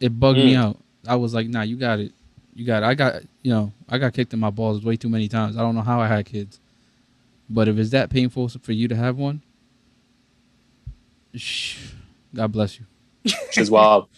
[0.00, 0.56] It bugged me Mm.
[0.64, 0.78] out.
[1.06, 2.12] I was like, nah, you got it.
[2.54, 2.86] You got it.
[2.86, 5.56] I got, you know, I got kicked in my balls way too many times.
[5.56, 6.58] I don't know how I had kids.
[7.48, 9.42] But if it's that painful for you to have one,
[11.34, 11.92] shh,
[12.34, 12.86] God bless you.
[13.56, 14.08] Is wild.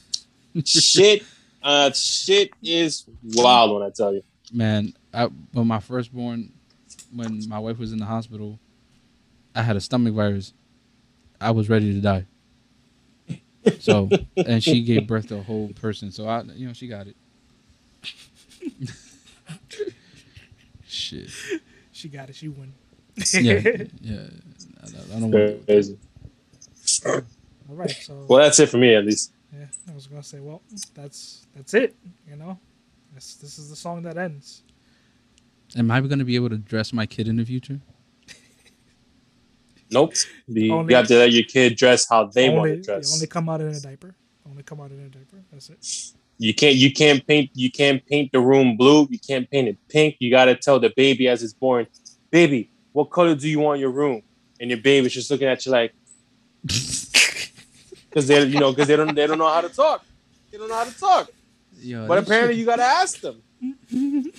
[0.64, 1.22] shit,
[1.62, 4.22] uh, shit is wild when I tell you.
[4.52, 6.52] Man, I, when my firstborn,
[7.14, 8.58] when my wife was in the hospital,
[9.54, 10.52] I had a stomach virus.
[11.40, 12.26] I was ready to die.
[13.80, 16.10] So, and she gave birth to a whole person.
[16.10, 17.16] So I, you know, she got it.
[20.86, 21.30] Shit.
[22.02, 22.34] She got it.
[22.34, 22.72] She won.
[23.32, 23.60] Yeah,
[24.00, 24.26] yeah.
[24.82, 25.98] I, I don't want to.
[27.06, 27.22] All
[27.76, 27.90] right.
[27.92, 29.30] So Well, that's it for me at least.
[29.56, 30.62] yeah, I was gonna say, well,
[30.94, 31.94] that's that's it.
[32.28, 32.58] You know,
[33.14, 34.64] this this is the song that ends.
[35.76, 37.80] Am I going to be able to dress my kid in the future?
[39.92, 40.14] Nope.
[40.48, 43.14] The, Only- you have to let your kid dress how they want to dress.
[43.14, 44.14] only come out in a diaper.
[44.48, 45.38] Only come out in a diaper.
[45.52, 46.12] That's it.
[46.38, 49.06] You can't you can't paint you can't paint the room blue.
[49.10, 50.16] You can't paint it pink.
[50.18, 51.86] You gotta tell the baby as it's born,
[52.30, 54.22] baby, what color do you want your room?
[54.60, 55.92] And your baby's just looking at you like,
[56.62, 60.04] because they you know because they don't they don't know how to talk.
[60.50, 61.30] They don't know how to talk.
[61.78, 63.42] Yo, But apparently shit- you gotta ask them.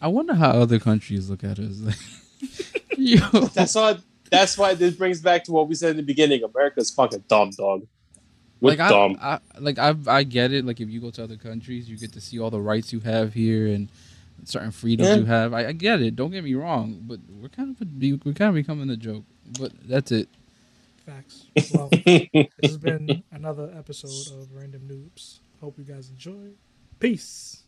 [0.00, 1.76] I wonder how other countries look at us.
[2.96, 3.18] Yo,
[3.54, 3.98] That's why.
[4.30, 6.42] That's why this brings back to what we said in the beginning.
[6.44, 7.86] America's fucking dumb, dog.
[8.60, 8.90] We're like I.
[9.20, 10.64] I, like I, I get it.
[10.64, 13.00] Like if you go to other countries, you get to see all the rights you
[13.00, 13.88] have here and
[14.44, 15.16] certain freedoms Yeah.
[15.16, 15.52] you have.
[15.54, 16.16] I, I get it.
[16.16, 19.24] Don't get me wrong, but we're kind of we're kind of becoming a joke.
[19.58, 20.28] But that's it.
[21.06, 21.46] Facts.
[21.72, 25.38] Well, this has been another episode of Random Noobs.
[25.60, 26.50] Hope you guys enjoy.
[27.00, 27.62] Peace.